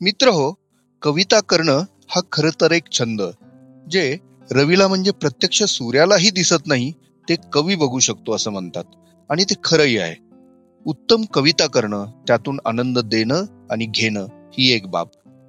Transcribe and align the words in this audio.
मित्र 0.00 0.28
हो 0.28 0.52
कविता 1.02 1.40
करणं 1.40 1.82
हा 2.08 2.20
खर 2.32 2.50
तर 2.50 2.72
एक 2.72 2.82
छंद. 2.92 3.22
जे 3.90 4.18
रवीला 4.52 4.88
म्हणजे 4.88 5.10
प्रत्यक्ष 5.10 5.62
सूर्यालाही 5.62 6.30
दिसत 6.30 6.66
नाही 6.66 6.92
ते 7.28 7.36
कवी 7.52 7.74
बघू 7.74 7.98
शकतो 7.98 8.32
असं 8.32 8.50
म्हणतात. 8.50 8.84
आणि 9.30 9.44
ते 9.44 9.54
खरंही 9.64 9.98
आहे. 9.98 10.14
उत्तम 10.84 11.24
कविता 11.34 11.66
करणं 11.66 12.06
त्यातून 12.26 12.60
आनंद 12.64 12.98
देणं 12.98 13.44
आणि 13.70 13.86
घेणं 13.86 14.26
ही 14.58 14.72
एक 14.72 14.86
बाब. 14.86 15.06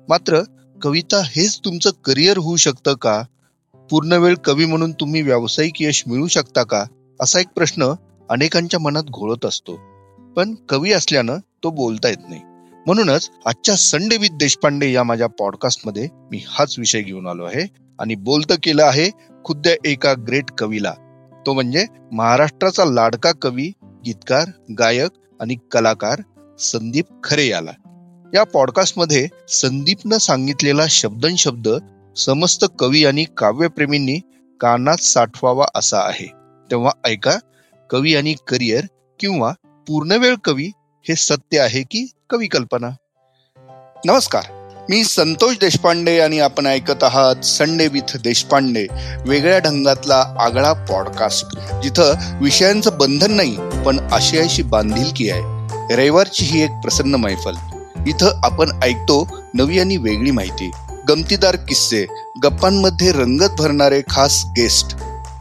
मात्र 0.09 0.41
कविता 0.81 1.21
हेच 1.25 1.59
तुमचं 1.59 1.89
करिअर 2.05 2.37
होऊ 2.37 2.55
शकतं 2.55 2.93
का? 2.93 3.23
पूर्ण 3.89 4.13
वेळ 4.13 4.35
कवी 4.35 4.65
म्हणून 4.65 4.91
तुम्ही 4.91 5.21
व्यावसायिक 5.21 5.81
यश 5.81 6.03
मिळू 6.07 6.27
शकता 6.27 6.63
का? 6.63 6.85
असा 7.21 7.39
एक 7.39 7.47
प्रश्न 7.47 7.93
अनेकांच्या 8.29 8.79
मनात 8.79 9.03
घोळत 9.03 9.45
असतो. 9.45 9.79
पण 10.35 10.55
कवी 10.55 10.91
असल्यानं 10.91 11.37
तो 11.63 11.69
बोलता 11.69 12.09
येत 12.09 12.29
नाही. 12.29 12.41
म्हणूनच 12.85 13.31
आजच्या 13.45 13.75
संडे 13.75 14.17
विथ 14.17 14.29
देशपांडे 14.31 14.91
या 14.91 15.03
माझ्या 15.03 15.27
पॉडकास्टमध्ये 15.27 16.07
मी 16.31 16.43
हाच 16.47 16.79
विषय 16.79 17.01
घेऊन 17.01 17.27
आलो 17.27 17.45
आहे 17.45 17.67
आणि 17.99 18.15
बोलतं 18.15 18.55
केलं 18.63 18.83
आहे 18.83 19.09
खुद्द 19.45 19.67
एका 19.85 20.13
ग्रेट 20.27 20.51
कवीला. 20.57 20.93
तो 21.45 21.53
म्हणजे 21.53 21.85
महाराष्ट्राचा 22.11 22.85
लाडका 22.85 23.31
कवी 23.41 23.71
गीतकार 24.05 24.73
गायक 24.79 25.11
आणि 25.41 25.55
कलाकार 25.71 26.21
संदीप 26.59 27.05
खरे 27.23 27.47
याला. 27.47 27.71
या 28.33 28.43
पॉडकास्टमध्ये 28.43 29.27
संदीपनं 29.49 30.17
सांगितलेला 30.17 30.87
शब्दन 30.89 31.35
शब्द 31.35 31.69
समस्त 32.17 32.65
कवी 32.79 33.05
आणि 33.05 33.25
काव्यप्रेमींनी 33.37 34.19
कानात 34.59 34.97
साठवावा 34.97 35.65
असा 35.75 35.99
आहे. 35.99 36.27
तेव्हा 36.71 36.91
ऐका 37.05 37.37
कवी 37.89 38.15
आणि 38.15 38.35
करिअर 38.47 38.81
किंवा 39.19 39.53
पूर्णवेळ 39.87 40.35
कवी 40.43 40.69
हे 41.05 41.15
सत्य 41.15 41.59
आहे 41.59 41.81
की 41.83 42.05
कवी 42.29 42.47
कल्पना 42.47 42.89
नमस्कार 44.05 44.43
मी 44.89 45.03
संतोष 45.03 45.55
देशपांडे 45.61 46.19
आणि 46.19 46.39
आपण 46.39 46.65
ऐकत 46.65 47.03
आहात 47.03 47.45
संडे 47.45 47.87
विथ 47.87 48.15
देशपांडे 48.17 48.85
वेगळ्या 49.25 49.59
ढंगातला 49.59 50.17
आगळा 50.39 50.73
पॉडकास्ट 50.89 51.57
जिथं 51.83 52.39
विषयांचं 52.41 52.97
बंधन 52.97 53.31
नाही 53.31 53.55
पण 53.85 53.99
आशयाशी 54.11 54.63
बांधिलकी 54.63 55.29
आहे. 55.29 55.95
रविवारची 55.95 56.45
ही 56.45 56.63
एक 56.63 56.71
प्रसन्न 56.71 57.15
मैफल. 57.15 57.55
इथं 58.07 58.39
आपण 58.43 58.71
ऐकतो 58.83 59.17
नवी 59.53 59.79
आणि 59.79 59.97
वेगळी 59.97 60.31
माहिती 60.31 60.71
गमतीदार 61.09 61.55
किस्से 61.67 62.05
गप्पांमध्ये 62.43 63.11
रंगत 63.11 63.55
भरणारे 63.57 64.01
खास 64.09 64.43
गेस्ट 64.57 64.95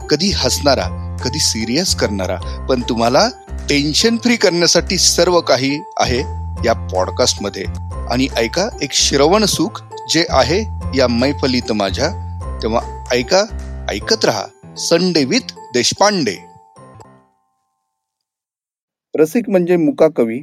कधी 0.09 0.31
हसणारा 0.35 0.87
कधी 1.23 1.39
सिरियस 1.39 1.95
करणारा 1.95 2.65
पण 2.69 2.81
तुम्हाला 2.81 3.29
टेन्शन 3.69 4.17
फ्री 4.17 4.35
करण्यासाठी 4.35 4.97
सर्व 4.97 5.41
काही 5.41 5.79
आहे 5.97 6.19
या 6.65 6.87
पॉडकास्टमध्ये. 6.93 7.63
आणि 8.11 8.27
ऐका 8.37 8.69
एक 8.81 8.91
श्रवण 8.91 9.45
सुख 9.45 9.81
जे 10.09 10.25
आहे 10.29 10.59
या 10.97 11.07
मैफलीत 11.07 11.71
माझ्या. 11.71 12.07
तेव्हा 12.61 13.05
ऐका 13.11 13.43
ऐकत 13.89 14.25
रहा 14.25 14.75
संडे 14.77 15.25
विथ 15.25 15.53
देशपांडे. 15.59 16.37
रसिक 19.15 19.49
म्हणजे 19.49 19.77
मुका 19.77 20.07
कवी 20.15 20.39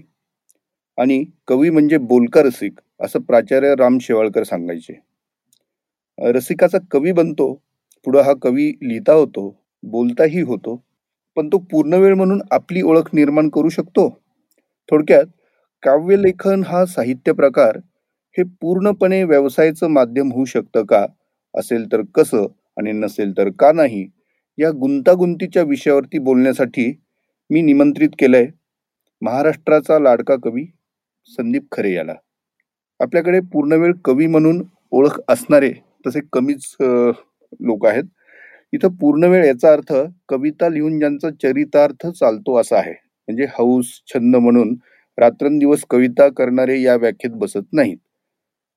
आणि 0.99 1.25
कवी 1.49 1.71
म्हणजे 1.71 1.97
बोलका 1.97 2.43
रसिक 2.43 2.73
असं 3.01 3.21
प्राचार्य 3.21 3.75
राम 3.79 3.99
शेवाळकर 3.99 4.43
सांगायचे. 4.43 5.01
रसिकाचा 6.19 6.79
कवी 6.91 7.13
बनतो 7.13 7.55
पुढं 8.05 8.21
हा 8.21 8.33
कवी 8.43 8.73
लिहिता 8.83 9.13
होतो 9.13 9.63
बोलताही 9.83 10.41
होतो. 10.41 10.86
पण 11.37 11.49
तो 11.49 11.59
पूर्णवेळ 11.71 12.15
म्हणून 12.15 12.41
आपली 12.51 12.83
ओळख 12.83 13.09
निर्माण 13.15 13.49
करू 13.49 13.69
शकतो. 13.69 14.09
थोडक्यात 14.89 15.27
काव्यलेखन 15.83 16.63
हा 16.67 16.85
साहित्य 16.87 17.33
प्रकार 17.33 17.77
हे 18.37 18.43
पूर्णपणे 18.61 19.23
व्यवसायाचं 19.25 19.89
माध्यम 19.91 20.33
होऊ 20.33 20.45
शकतं 20.45 20.85
का? 20.85 21.05
असेल 21.55 21.91
तर 21.93 22.03
कसं 22.15 22.47
आणि 22.77 22.93
नसेल 22.93 23.33
तर 23.39 23.49
का 23.59 23.73
नाही? 23.73 24.07
या 24.59 24.71
गुंतागुंतीच्या 24.71 25.63
विषयावरती 25.63 26.19
बोलण्यासाठी 26.19 26.93
मी 27.51 27.61
निमंत्रित 27.63 28.11
केलंय 28.19 28.47
महाराष्ट्राचा 29.23 29.99
लाडका 29.99 30.37
कवी 30.45 30.65
संदीप 31.29 31.67
खरे 31.73 31.93
याला. 31.95 32.15
आपल्याकडे 33.01 33.41
पूर्णवेळ 33.53 33.93
कवी 34.05 34.27
म्हणून 34.27 34.63
ओळख 34.93 35.21
असणारे 35.29 35.73
तसे 36.07 36.21
कमीच 36.33 36.75
लोक 36.81 37.87
आहेत. 37.87 38.05
इथं 38.77 38.95
पूर्ण 39.01 39.25
वेळ 39.25 39.45
याचा 39.45 39.73
अर्थ 39.73 39.93
कविता 40.29 40.69
लिहून 40.69 40.99
ज्यांचा 40.99 41.31
चरितार्थ 41.43 42.07
चालतो 42.07 42.57
असा 42.61 42.79
आहे. 42.79 42.93
म्हणजे 42.93 43.47
हौस 43.51 43.87
छंद 44.07 44.37
म्हणून 44.37 44.75
रात्रंदिवस 45.19 45.85
कविता 45.91 46.29
करणारे 46.29 46.81
या 46.83 46.97
व्याख्येत 46.97 47.35
बसत 47.35 47.73
नाहीत. 47.73 47.97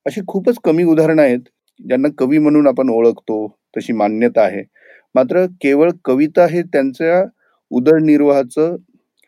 अशी 0.06 0.20
खूपच 0.28 0.58
कमी 0.64 0.84
उदाहरणं 0.84 1.22
आहेत 1.22 1.40
ज्यांना 1.80 2.08
कवी 2.18 2.38
म्हणून 2.38 2.66
आपण 2.66 2.90
ओळखतो 2.90 3.46
तशी 3.76 3.92
मान्यता 3.92 4.42
आहे. 4.42 4.62
मात्र 5.14 5.44
केवळ 5.62 5.90
कविता 6.04 6.46
हे 6.46 6.62
त्यांच्या 6.62 7.22
उदरनिर्वाहाचं 7.70 8.76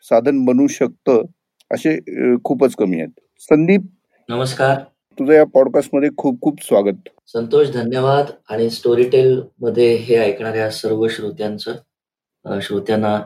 साधन 0.05 0.45
बनू 0.45 0.67
शकतं 0.67 1.23
असे 1.71 1.99
खूपच 2.45 2.75
कमी 2.75 3.01
आहेत. 3.01 3.11
संदीप? 3.41 3.83
नमस्कार. 4.29 4.92
तुझं 5.19 5.33
या 5.33 5.45
पॉडकास्टमध्ये 5.45 6.09
खूप 6.17 6.41
खूप 6.43 6.63
स्वागत. 6.63 7.09
संतोष 7.27 7.69
धन्यवाद. 7.69 8.25
आणि 8.51 8.71
स्टोरी 8.71 9.09
टेल 9.09 9.43
मध्ये 9.61 9.95
हे 9.95 10.17
ऐकणाऱ्या 10.17 10.71
सर्व 10.71 11.09
श्रोत्यांचं 11.09 12.61
श्रोत्यांना 12.63 13.23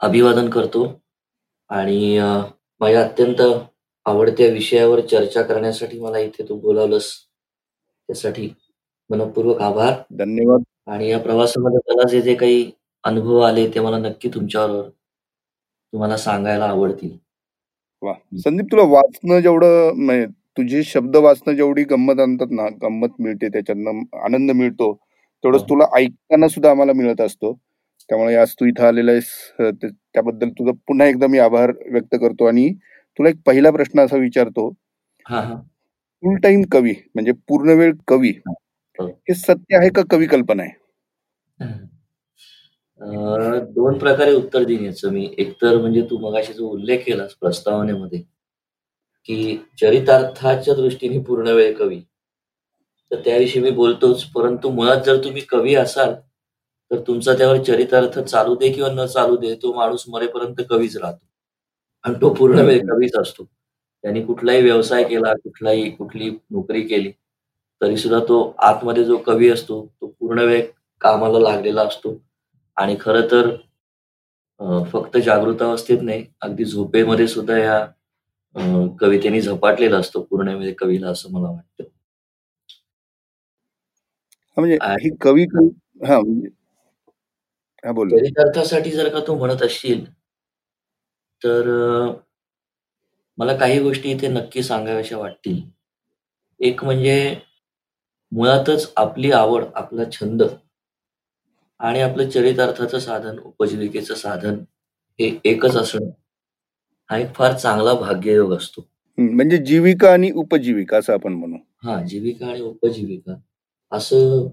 अभिवादन 0.00 0.48
करतो. 0.50 1.00
आणि 1.68 2.18
माझ्या 2.80 3.04
अत्यंत 3.04 3.42
आवडत्या 4.06 4.48
विषयावर 4.48 5.00
चर्चा 5.00 5.42
करण्यासाठी 5.42 6.00
मला 6.00 6.18
इथे 6.18 6.48
तू 6.48 6.54
बोलावलंस. 6.60 7.12
त्यासाठी 8.08 8.48
मनपूर्वक 9.10 9.60
आभार. 9.60 9.92
धन्यवाद. 10.18 10.62
आणि 10.86 11.08
या 11.08 11.18
प्रवासामध्ये 11.18 11.92
मला 11.92 12.08
जे 12.08 12.20
जे 12.22 12.34
काही 12.34 12.70
अनुभव 13.04 13.38
आले 13.40 13.68
ते 13.68 13.80
मला 13.80 13.98
नक्की 13.98 14.28
तुमच्यावर 14.28 14.88
तुम्हाला 15.92 16.16
सांगायला 16.16 16.64
आवडतील. 16.64 17.16
वा. 18.02 18.12
संदीप 18.38 18.66
तुला 18.72 18.82
वाचणं 18.82 19.40
जेवढं 19.40 19.92
तुझे 20.60 20.82
शब्द 20.84 21.16
वाचणं 21.16 21.54
जेवढी 21.56 21.82
गंमत 21.90 22.20
आणतात 22.20 22.50
ना 22.50 22.66
गंमत 22.82 23.08
मिळते 23.18 23.48
त्याच्यातनं 23.48 24.00
आनंद 24.24 24.50
मिळतो 24.50 24.92
तेवढंच 25.44 25.60
हो. 25.60 25.66
तुला 25.68 25.84
ऐकताना 25.96 26.48
सुद्धा 26.48 26.70
आम्हाला 26.70 26.92
मिळत 26.92 27.20
असतो. 27.20 27.52
त्यामुळे 28.10 28.34
आज 28.36 28.52
तू 28.60 28.66
इथं 28.66 28.84
आलेला 28.86 29.12
आहेस 29.12 29.26
त्याबद्दल 29.60 30.48
तुझं 30.50 30.72
पुन्हा 30.88 31.06
एकदा 31.06 31.26
मी 31.26 31.38
आभार 31.38 31.70
व्यक्त 31.90 32.14
करतो 32.20 32.44
आणि 32.46 32.68
तुला 33.18 33.28
एक 33.28 33.36
पहिला 33.46 33.70
प्रश्न 33.70 34.00
असा 34.00 34.16
विचारतो. 34.16 34.68
फुल 35.26 36.36
टाइम 36.42 36.62
कवी 36.72 36.92
म्हणजे 37.14 37.32
पूर्ण 37.48 37.76
वेळ 37.78 37.92
कवी 38.08 38.30
हो. 38.46 39.06
हे. 39.06 39.34
सत्य 39.34 39.76
आहे 39.78 39.88
का 39.96 40.02
कवी 40.10 40.26
कल्पना 40.26 40.62
आहे? 40.62 40.72
दोन 43.70 43.98
प्रकारे 43.98 44.32
उत्तर 44.34 44.64
देईन 44.64 44.84
याचं 44.84 45.12
मी. 45.12 45.28
एकतर 45.38 45.78
म्हणजे 45.80 46.02
तू 46.10 46.18
मगाशी 46.20 46.52
जो 46.52 46.68
उल्लेख 46.68 46.98
केलास 47.06 47.34
प्रस्तावनेमध्ये 47.40 48.22
की 49.30 49.56
चरितार्थाच्या 49.80 50.74
दृष्टीने 50.74 51.18
पूर्ण 51.24 51.48
वेळ 51.48 51.74
कवी. 51.76 52.00
तर 53.10 53.20
त्याविषयी 53.24 53.62
मी 53.62 53.70
बोलतोच 53.70 54.24
परंतु 54.32 54.68
मुळात 54.70 55.00
जर 55.06 55.16
तुम्ही 55.24 55.42
कवी 55.48 55.74
असाल 55.74 56.14
तर 56.90 57.00
तुमचा 57.06 57.32
त्यावर 57.38 57.62
चरितार्थ 57.62 58.18
चालू 58.20 58.54
दे 58.56 58.70
किंवा 58.72 58.90
न 58.92 59.06
चालू 59.06 59.36
दे 59.36 59.54
तो 59.54 59.72
माणूस 59.74 60.04
मरेपर्यंत 60.08 60.60
कवीच 60.70 60.96
राहतो. 60.96 61.24
आणि 62.04 62.14
तो 62.20 62.32
पूर्ण 62.34 62.60
वेळ 62.60 62.80
कवीच 62.88 63.16
असतो. 63.20 63.44
त्यांनी 64.04 64.22
कुठलाही 64.22 64.62
व्यवसाय 64.62 65.04
केला 65.04 65.32
कुठलाही 65.42 65.90
कुठली 65.90 66.30
नोकरी 66.30 66.82
केली 66.82 67.10
तरी 67.80 67.96
सुद्धा 67.96 68.18
तो 68.28 68.42
आतमध्ये 68.58 69.04
जो 69.04 69.16
कवी 69.26 69.48
असतो 69.50 69.84
तो 70.00 70.06
पूर्ण 70.20 70.40
वेळ 70.40 70.64
कामाला 71.00 71.38
लागलेला 71.40 71.82
असतो. 71.82 72.16
आणि 72.76 72.96
खर 73.00 73.20
तर 73.30 73.50
फक्त 74.92 75.16
जागृत 75.18 75.62
अवस्थेत 75.62 76.02
नाही 76.02 76.24
अगदी 76.40 76.64
झोपेमध्ये 76.64 77.26
सुद्धा 77.28 77.58
या 77.58 77.86
कवितेने 79.00 79.40
झपाटलेला 79.40 79.98
असतो 79.98 80.22
पूर्ण 80.22 80.72
कवीला 80.78 81.10
असं 81.10 81.32
मला 81.32 81.50
वाटतं. 81.50 81.84
म्हणजे 84.56 84.76
ही 85.02 85.10
कवी 85.20 85.44
हा 86.04 86.18
म्हणजे 86.18 86.48
जर 88.90 89.08
का 89.08 89.20
तू 89.26 89.34
म्हणत 89.34 89.62
असशील 89.62 90.04
तर 91.42 91.68
मला 93.38 93.56
काही 93.56 93.78
गोष्टी 93.80 94.10
इथे 94.10 94.28
नक्की 94.28 94.62
सांगाव्याशा 94.62 95.18
वाटतील. 95.18 95.60
एक 96.60 96.84
म्हणजे 96.84 97.16
मुळातच 98.32 98.92
आपली 98.96 99.30
आवड 99.32 99.64
आपला 99.74 100.04
छंद 100.12 100.42
आणि 101.80 102.00
आपलं 102.00 102.28
चरितार्थाचं 102.30 102.98
साधन 102.98 103.38
उपजीविकेचं 103.40 104.14
साधन 104.14 104.58
हे 105.18 105.30
एकच 105.44 105.76
असणं. 105.76 106.10
हा 107.10 107.16
एक 107.18 107.32
फार 107.34 107.52
चांगला 107.52 107.92
भाग्ययोग 107.94 108.52
असतो. 108.56 108.86
म्हणजे 109.18 109.56
जीविका 109.66 110.12
आणि 110.12 110.30
उपजीविका 110.32 110.98
असं 110.98 111.12
आपण 111.12 111.32
म्हणू. 111.32 111.56
हा 111.84 112.00
जीविका 112.02 112.46
आणि 112.46 112.60
उपजीविका. 112.60 113.34
असं 113.92 114.46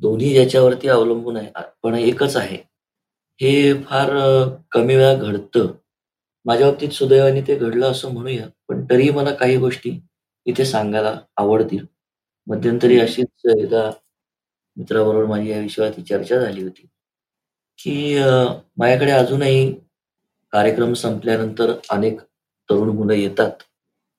दोन्ही 0.00 0.32
ज्याच्यावरती 0.32 0.88
अवलंबून 0.88 1.36
आहे 1.36 1.50
पण 1.82 1.94
एकच 1.94 2.36
आहे. 2.36 2.56
हे 3.40 3.72
फार 3.84 4.10
कमी 4.72 4.94
वेळा 4.96 5.14
घडतं. 5.14 5.66
माझ्या 6.46 6.66
बाबतीत 6.70 6.88
सुदैवाने 6.92 7.40
ते 7.48 7.54
घडलं 7.56 7.90
असं 7.90 8.12
म्हणूया 8.12 8.46
पण 8.68 8.84
तरी 8.90 9.08
मला 9.10 9.32
काही 9.34 9.56
गोष्टी 9.56 9.98
इथे 10.46 10.64
सांगायला 10.64 11.18
आवडतील. 11.36 11.84
मध्यंतरी 12.46 12.98
अशीच 13.00 13.46
एकदा 13.56 13.90
मित्राबरोबर 14.76 15.24
माझी 15.26 15.50
या 15.50 15.58
विषयावरती 15.60 16.02
चर्चा 16.02 16.38
झाली 16.40 16.62
होती, 16.62 16.86
की 17.78 18.18
माझ्याकडे 18.78 19.10
अजूनही 19.12 19.74
कार्यक्रम 20.56 20.92
संपल्यानंतर 20.94 21.72
अनेक 21.90 22.20
तरुण 22.68 22.88
मुलं 22.96 23.14
येतात, 23.14 23.50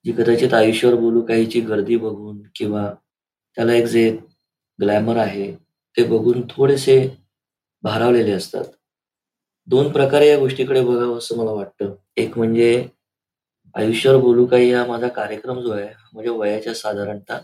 जी 0.06 0.12
कदाचित 0.12 0.54
आयुष्यावर 0.54 0.95
बोलू 0.95 1.22
काहीची 1.22 1.62
गर्दी 1.62 1.95
बघून 1.95 2.42
किंवा 2.56 2.94
त्याला 3.57 3.74
एक 3.74 3.86
जे 3.86 4.10
ग्लॅमर 4.80 5.18
आहे, 5.18 5.51
ते 5.98 6.04
बघून 6.04 6.42
थोडेसे 6.50 6.98
भारावलेले 7.84 8.31
असतात. 8.31 8.63
दोन 9.68 9.92
प्रकारे 9.92 10.28
या 10.28 10.38
गोष्टीकडे 10.38 10.81
बघावं 10.81 11.18
असं 11.18 11.38
मला 11.38 11.51
वाटतं. 11.51 11.95
एक 12.18 12.38
म्हणजे 12.38 12.88
आयुष्यावर 13.75 14.22
बोलू 14.22 14.45
काही 14.45 14.72
हा 14.74 14.86
माझा 14.86 15.07
कार्यक्रम 15.07 15.60
जो 15.62 15.72
आहे, 15.72 15.90
म्हणजे 16.13 16.30
वयाच्या 16.30 16.74
साधारणतः 16.74 17.38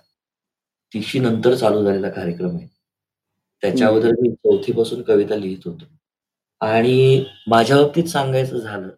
तिशी 0.94 1.20
नंतर 1.20 1.56
चालू 1.56 1.84
झालेला 1.84 2.10
कार्यक्रम 2.10 2.56
आहे. 2.56 2.68
त्याच्या 3.64 3.88
अगोदर 3.88 4.12
मी 4.22 4.32
चौथीपासून 4.32 5.02
कविता 5.02 5.36
लिहित 5.36 5.60
होतो. 5.66 5.86
आणि 6.64 7.24
माझ्या 7.48 7.78
बाबतीत 7.78 8.04
सांगायचं 8.04 8.58
झालं, 8.58 8.90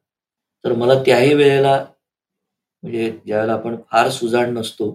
तर 0.63 0.73
मला 0.73 0.93
त्याही 1.03 1.33
वेळेला 1.33 1.77
म्हणजे 2.83 3.09
ज्यावेळेला 3.25 3.53
आपण 3.53 3.75
फार 3.91 4.09
सुजाण 4.09 4.53
नसतो, 4.53 4.91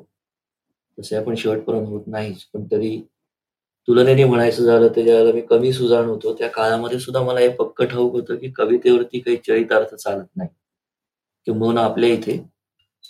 तसे 0.99 1.17
आपण 1.17 1.35
शेवटपर्यंत 1.35 1.87
होत 1.89 2.03
नाहीच. 2.07 2.45
पण 2.55 2.65
तरी 2.73 3.01
तुलनेने 3.89 4.25
म्हणायचं 4.25 4.65
झालं 4.65 4.89
तर 4.97 5.03
ज्यावेळेला 5.03 5.33
मी 5.35 5.41
कमी 5.41 5.73
सुजाण 5.73 6.09
होतो, 6.09 6.35
त्या 6.35 6.49
काळामध्ये 6.49 6.99
सुद्धा 7.01 7.23
मला 7.23 7.41
हे 7.41 7.49
पक्क 7.49 7.83
ठाऊक 7.83 8.13
होतं, 8.13 8.37
की 8.37 8.51
कवितेवरती 8.51 9.21
काही 9.21 9.37
चरितार्थ 9.47 9.95
चालत 9.95 10.27
नाही. 10.37 10.49
किंबहुना 11.47 11.85
आपल्या 11.85 12.09
इथे 12.11 12.39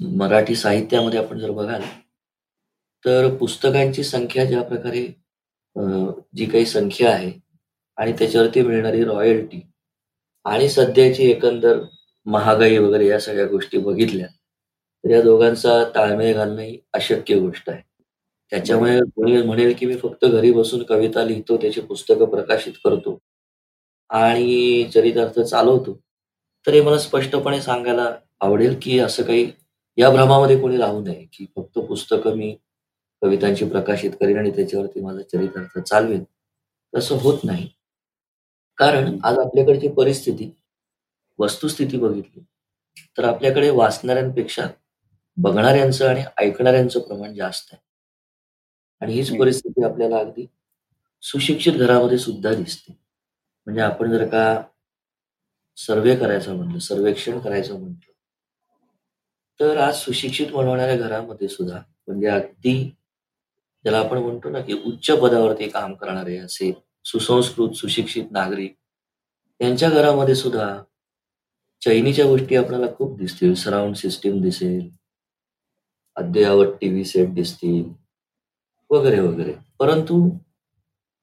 मराठी 0.01 0.55
साहित्यामध्ये 0.55 1.19
आपण 1.21 1.39
जर 1.39 1.51
बघाल, 1.51 1.83
तर 3.05 3.35
पुस्तकांची 3.37 4.03
संख्या 4.05 4.45
ज्या 4.45 4.63
प्रकारे 4.63 5.07
जी 6.37 6.47
काही 6.47 6.65
संख्या 6.67 7.11
आहे 7.13 7.31
आणि 7.99 8.13
त्याच्यावरती 8.13 8.63
मिळणारी 8.63 9.05
रॉयल्टी 9.05 9.61
आणि 10.45 10.69
सध्याची 10.69 11.31
एकंदर 11.31 11.81
महागाई 12.27 12.79
वगैरे 12.79 13.07
या 13.07 13.21
सगळ्या 13.21 13.47
गोष्टी 13.47 13.79
बघितल्या, 13.79 14.27
तर 15.05 15.11
या 15.11 15.23
दोघांचा 15.23 15.85
ताळमेळ 15.85 16.35
घालणं 16.35 16.63
ही 16.63 16.79
अशक्य 16.93 17.39
गोष्ट 17.39 17.71
आहे. 17.71 17.83
त्याच्यामुळे 18.53 19.01
कोणी 19.01 19.43
म्हणेल, 19.43 19.75
की 19.79 19.87
मी 19.87 19.97
फक्त 19.97 20.25
घरी 20.25 20.51
बसून 20.53 20.83
कविता 20.83 21.25
लिहितो, 21.25 21.57
त्याची 21.57 21.81
पुस्तकं 21.81 22.25
प्रकाशित 22.25 22.73
करतो 22.85 23.19
आणि 24.11 24.85
चरितार्थ 24.95 25.41
चालवतो. 25.41 26.01
तर 26.67 26.73
हे 26.75 26.81
मला 26.81 26.99
स्पष्टपणे 26.99 27.61
सांगायला 27.63 28.15
आवडेल, 28.41 28.77
की 28.83 28.99
असं 28.99 29.23
काही 29.23 29.51
या 29.99 30.11
भ्रमामध्ये 30.11 30.61
कोणी 30.61 30.77
राहू 30.77 31.01
नये, 31.03 31.27
की 31.33 31.47
फक्त 31.57 31.79
पुस्तकं 31.79 32.37
मी 32.37 32.57
कवितांची 33.23 33.65
प्रकाशित 33.65 34.11
करीन 34.21 34.39
आणि 34.39 34.51
त्याच्यावरती 34.51 35.01
माझा 35.01 35.23
चरितार्थ 35.23 35.79
चालवेन. 35.79 36.25
तसं 36.95 37.17
होत 37.17 37.39
नाही. 37.45 37.69
कारण 38.81 39.19
आज 39.25 39.39
आपल्याकडची 39.39 39.89
परिस्थिती, 39.89 40.51
वस्तुस्थिती 41.39 41.97
बघितली, 41.97 42.41
तर 43.19 43.25
आपल्याकडे 43.25 43.71
वाचणाऱ्यांपेक्षा 43.71 44.67
बघणाऱ्यांचं 45.37 46.09
आणि 46.09 46.25
ऐकणाऱ्यांचं 46.39 47.01
प्रमाण 47.01 47.35
जास्त 47.35 47.69
आहे. 47.73 47.83
आणि 49.01 49.13
हीच 49.13 49.39
परिस्थिती 49.39 49.85
आपल्याला 49.85 50.19
अगदी 50.19 50.47
सुशिक्षित 51.23 51.73
घरामध्ये 51.73 52.19
सुद्धा 52.19 52.55
दिसते. 52.55 52.93
म्हणजे 53.67 53.81
आपण 53.81 54.11
जर 54.11 54.29
का 54.29 54.63
सर्वे 55.77 56.17
करायचं 56.17 56.57
म्हटलं, 56.57 56.79
सर्वेक्षण 56.79 57.39
करायचं 57.39 57.81
म्हटलं, 57.81 58.13
तर 59.61 59.77
आज 59.77 59.95
सुशिक्षित 59.95 60.51
बनवणाऱ्या 60.53 60.97
घरामध्ये 60.97 61.49
सुद्धा 61.49 61.79
म्हणजे 62.09 62.27
अगदी 62.27 62.85
ज्याला 63.85 63.99
आपण 63.99 64.19
म्हणतो 64.19 64.51
ना, 64.51 64.61
की 64.61 64.73
उच्च 64.73 65.11
पदावरती 65.11 65.69
काम 65.69 65.95
करणारे 65.95 66.37
असे 66.37 66.90
सुसंस्कृत, 67.13 67.71
सुशिक्षित 67.71 68.25
नागरिक 68.31 68.77
यांच्या 69.61 69.91
घरामध्ये 69.91 70.35
सुद्धा 70.35 70.83
चैनीच्या 71.81 72.25
गोष्टी 72.25 72.57
आपल्याला 72.57 72.87
खूप 72.95 73.19
दिसतील. 73.19 73.55
सराउंड 73.55 73.95
सिस्टीम 73.95 74.43
दिसेल, 74.43 74.91
अद्ययावत 76.17 76.67
टीव्ही 76.81 77.05
सेट 77.05 77.35
दिसतील 77.35 77.93
वगैरे, 78.91 79.21
वगैरे. 79.21 79.55
परंतु 79.79 80.31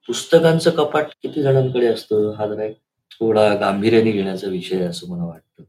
पुस्तकांचं 0.07 0.69
कपाट 0.69 1.05
किती 1.21 1.41
जणांकडे 1.43 1.87
असतं, 1.87 2.33
हा 2.33 2.47
जरा 2.47 2.63
एक 2.63 2.77
थोडा 3.11 3.55
गांभीर्याने 3.55 4.11
घेण्याचा 4.11 4.47
विषय 4.47 4.81
असं 4.81 5.09
मला 5.09 5.23
वाटतं. 5.23 5.63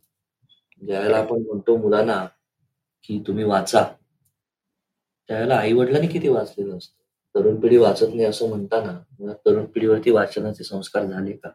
ज्यावेळेला 0.86 1.18
आपण 1.18 1.36
म्हणतो 1.36 1.76
मुलांना, 1.76 2.26
की 3.02 3.22
तुम्ही 3.26 3.44
वाचा. 3.44 3.84
त्यावेळेला 5.28 5.56
आई-वडिलांनी 5.56 6.06
किती 6.06 6.28
वाचलेलं 6.28 6.76
असतं. 6.76 6.97
तरुण 7.38 7.60
पिढी 7.60 7.76
वाचत 7.76 8.06
नाही 8.08 8.24
असं 8.24 8.48
म्हणताना, 8.48 9.34
तरुण 9.34 9.64
पिढीवरती 9.64 10.10
वाचनाचे 10.10 10.64
संस्कार 10.64 11.04
झाले 11.04 11.32
का? 11.32 11.50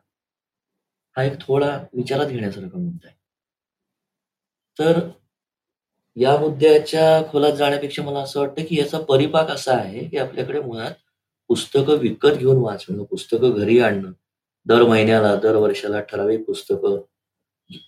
हा 1.18 1.24
एक 1.24 1.42
थोडा 1.42 1.86
विचारात 1.94 2.28
घेण्यासारखा 2.28 2.78
मुद्दा 2.78 3.08
आहे. 3.08 3.18
तर 4.80 5.10
या 6.16 6.38
मुद्द्याच्या 6.38 7.32
खोलात 7.32 7.52
जाण्यापेक्षा 7.52 8.04
मला 8.04 8.20
असं 8.20 8.40
वाटतं, 8.40 8.62
की 8.64 8.80
याचा 8.80 9.00
परिपाक 9.00 9.50
असा 9.50 9.74
आहे, 9.74 10.10
की 10.10 10.18
आपल्याकडे 10.18 10.60
मुळात 10.60 10.92
पुस्तकं 11.48 11.94
विकत 11.94 12.38
घेऊन 12.38 12.58
वाचणं, 12.58 13.04
पुस्तकं 13.04 13.52
घरी 13.52 13.80
आणणं, 13.80 14.12
दर 14.66 14.84
महिन्याला, 14.84 15.36
दर 15.36 15.56
वर्षाला 15.56 16.00
ठराविक 16.00 16.46
पुस्तकं 16.46 17.02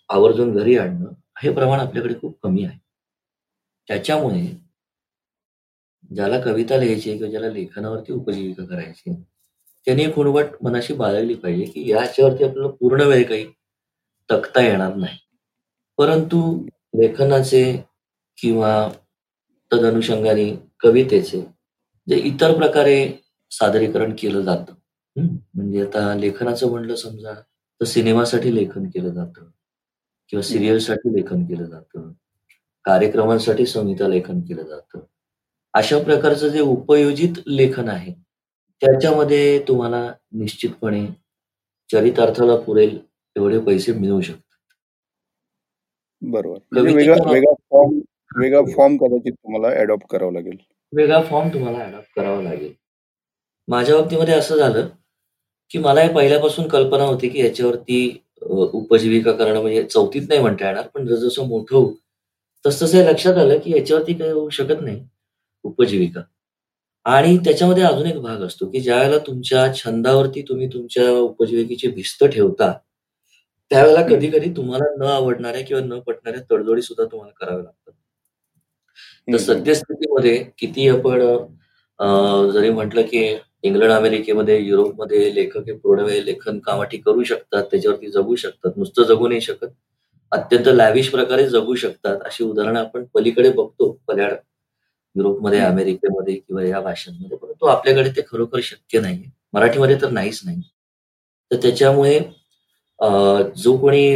आवर्जून 0.10 0.58
घरी 0.58 0.78
आणणं, 0.78 1.12
हे 1.44 1.54
प्रमाण 1.54 1.80
आपल्याकडे 1.80 2.14
खूप 2.22 2.40
कमी 2.44 2.66
आहे. 2.66 2.80
त्याच्यामुळे 3.88 4.65
ज्याला 6.16 6.40
कविता 6.40 6.78
लिहायची 6.78 7.18
किंवा 7.18 7.32
ज्याला 7.32 7.50
लेखनावरती 7.50 8.14
उपजीविका 8.14 8.66
करायची 8.66 9.14
त्यांनी 9.86 10.06
खुणवट 10.06 10.46
मनाशी 10.62 10.94
बाळगली 10.94 11.34
पाहिजे, 11.34 11.66
की 11.66 11.92
याच्यावरती 11.92 12.44
आपल्याला 12.44 12.70
पूर्ण 12.70 13.02
वेळ 13.02 13.24
काही 13.24 13.46
तकता 14.32 14.62
येणार 14.62 14.96
नाही. 14.96 15.18
परंतु 15.98 16.68
लेखनाचे 16.98 17.84
किंवा 18.42 18.90
तदनुषंगाने 19.74 20.70
कवितेचे 20.80 21.42
जे 22.10 22.16
इतर 22.16 22.58
प्रकारे 22.58 23.10
सादरीकरण 23.52 24.14
केलं 24.20 24.42
जातं. 24.42 24.74
म्हणजे 25.54 25.82
आता 25.82 26.16
लेखनाचं 26.16 26.70
म्हणलं 26.70 26.96
समजा, 26.96 27.34
तर 27.80 27.86
सिनेमासाठी 27.86 28.56
लेखन 28.56 28.86
केलं 28.86 29.10
जातं 29.10 29.46
किंवा 30.30 30.44
सिरियलसाठी 30.44 31.14
लेखन 31.14 31.44
केलं 31.44 31.64
जातं. 31.64 32.12
कार्यक्रमांसाठी 32.84 33.66
संहिता 33.66 34.08
लेखन 34.08 34.40
केलं 34.40 34.64
जातं. 34.64 35.00
अशा 35.76 35.98
प्रकारचं 36.00 36.48
जे 36.48 36.60
उपयोजित 36.60 37.40
लेखन 37.48 37.90
आहे, 37.90 38.14
त्याच्यामध्ये 38.82 39.60
तुम्हाला 39.60 40.14
निश्चितपणे 40.32 41.06
चरितार्थाला 41.92 42.56
पुरेल 42.56 42.98
एवढे 43.36 43.60
पैसे 43.60 43.94
मिळू 43.94 44.22
शकतात. 44.22 44.42
बरोबर. 46.22 46.58
म्हणजे 46.72 46.96
वेगळा 46.96 47.54
फॉर्म 47.54 48.00
वेगळा 48.40 48.62
फॉर्म 48.78 48.98
कदाचित 48.98 49.34
तुम्हाला 49.34 49.80
अडॉप्ट 49.80 50.06
करावा 50.10 50.32
लागेल. 50.32 50.58
वेगळा 50.94 51.22
फॉर्म 51.22 51.50
तुम्हाला 51.50 51.80
अडॉप्ट 51.80 52.08
करावा 52.16 52.42
लागेल. 52.42 52.74
माझ्या 53.68 53.98
बाबतीमध्ये 53.98 54.34
असं 54.34 54.58
झालं, 54.58 54.88
की 55.72 55.80
मला 55.80 56.02
हे 56.02 56.14
पहिल्यापासून 56.14 56.68
कल्पना 56.68 57.04
होती, 57.04 57.30
की 57.30 57.40
याच्यावरती 57.40 58.22
उपजीविका 58.42 59.32
करणं 59.32 59.62
म्हणजे 59.62 59.84
चौथीत 59.84 60.22
नाही 60.30 60.42
म्हणता 60.42 60.68
येणार, 60.68 60.88
पण 60.88 61.06
जसं 61.08 61.48
मोठं 61.48 61.76
होऊ, 61.76 61.94
तसं 62.66 62.98
हे 62.98 63.06
लक्षात 63.06 63.38
आलं, 63.38 63.58
की 63.60 63.78
याच्यावरती 63.78 64.14
काही 64.14 64.32
होऊ 64.32 64.50
शकत 64.50 64.82
नाही. 64.82 65.08
उपजीविका. 65.66 66.22
आणि 67.06 67.38
त्याच्यामध्ये 67.38 67.84
अजून 67.84 68.08
एक 68.08 68.18
भाग 68.18 68.38
असतो, 68.38 68.66
की 68.66 68.80
ज्यावेळेला 68.80 69.18
तुमच्या 69.18 69.74
छंदावरती 69.76 70.42
तुम्ही 70.42 70.68
तुमच्या 70.68 71.10
उपजीविकेची 71.12 71.88
भिस्त 71.88 72.24
ठेवता, 72.24 72.74
त्यावेळेला 73.70 74.02
कधी-कधी 74.02 74.50
तुम्हाला 74.58 74.96
न 74.98 75.02
आवडणाऱ्या 75.02 75.62
किंवा 75.62 75.84
न 75.84 76.00
पटणाऱ्या 76.00 76.42
तडजोडी 76.52 76.82
सुद्धा 76.82 77.12
तुम्हाला 77.12 77.46
कराव्या 77.46 77.64
लागतात. 77.64 77.94
तर 79.32 79.38
सद्यस्थितीमध्ये 79.38 80.46
किती 80.58 80.88
आपण 80.90 81.22
जरी 82.54 82.70
म्हटलं, 82.70 83.02
की 83.02 83.38
इंग्लंड, 83.64 83.92
अमेरिकेमध्ये, 83.92 84.62
युरोपमध्ये 84.62 85.36
लेखक 85.36 85.58
हे 85.58 85.74
पूर्ण 85.74 86.06
लेखन 86.06 86.60
कामाठी 86.60 86.98
करू 86.98 87.24
शकतात, 87.24 87.64
त्याच्यावरती 87.64 88.12
जगू 88.12 88.36
शकतात. 88.36 88.72
नुसतं 88.78 89.04
जगू 89.04 89.28
नाही 89.28 89.42
शकत, 89.42 89.68
अत्यंत 90.32 90.68
लॅविश 90.68 91.10
प्रकारे 91.10 91.50
जगू 91.50 91.76
शकतात. 91.76 92.18
अशी 92.26 92.44
उदाहरणं 92.44 92.80
आपण 92.80 93.06
पलीकडे 93.14 93.52
बघतो 93.52 94.00
पल्याड 94.08 94.34
युरोपमध्ये, 95.16 95.60
अमेरिकेमध्ये 95.60 96.36
किंवा 96.36 96.64
या 96.66 96.80
भाषांमध्ये. 96.82 97.38
परंतु 97.38 97.66
आपल्याकडे 97.66 98.10
ते 98.16 98.22
खरोखर 98.28 98.60
शक्य 98.64 99.00
नाही. 99.02 99.24
मराठीमध्ये 99.54 99.96
तर 100.02 100.10
नाहीच 100.12 100.42
नाही. 100.46 100.62
तर 101.52 101.56
त्याच्यामुळे 101.62 102.20
जो 103.58 103.76
कोणी 103.78 104.16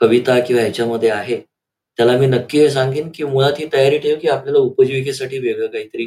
कविता 0.00 0.38
किंवा 0.40 0.62
ह्याच्यामध्ये 0.62 1.10
आहे, 1.10 1.36
त्याला 1.98 2.16
मी 2.18 2.26
नक्की 2.26 2.58
हे 2.60 2.70
सांगेन, 2.70 3.10
की 3.14 3.24
मुळात 3.24 3.52
ही 3.58 3.66
तयारी 3.72 3.98
ठेव, 3.98 4.16
की 4.22 4.28
आपल्याला 4.28 4.58
उपजीविकेसाठी 4.58 5.38
वेगळं 5.38 5.66
काहीतरी 5.66 6.06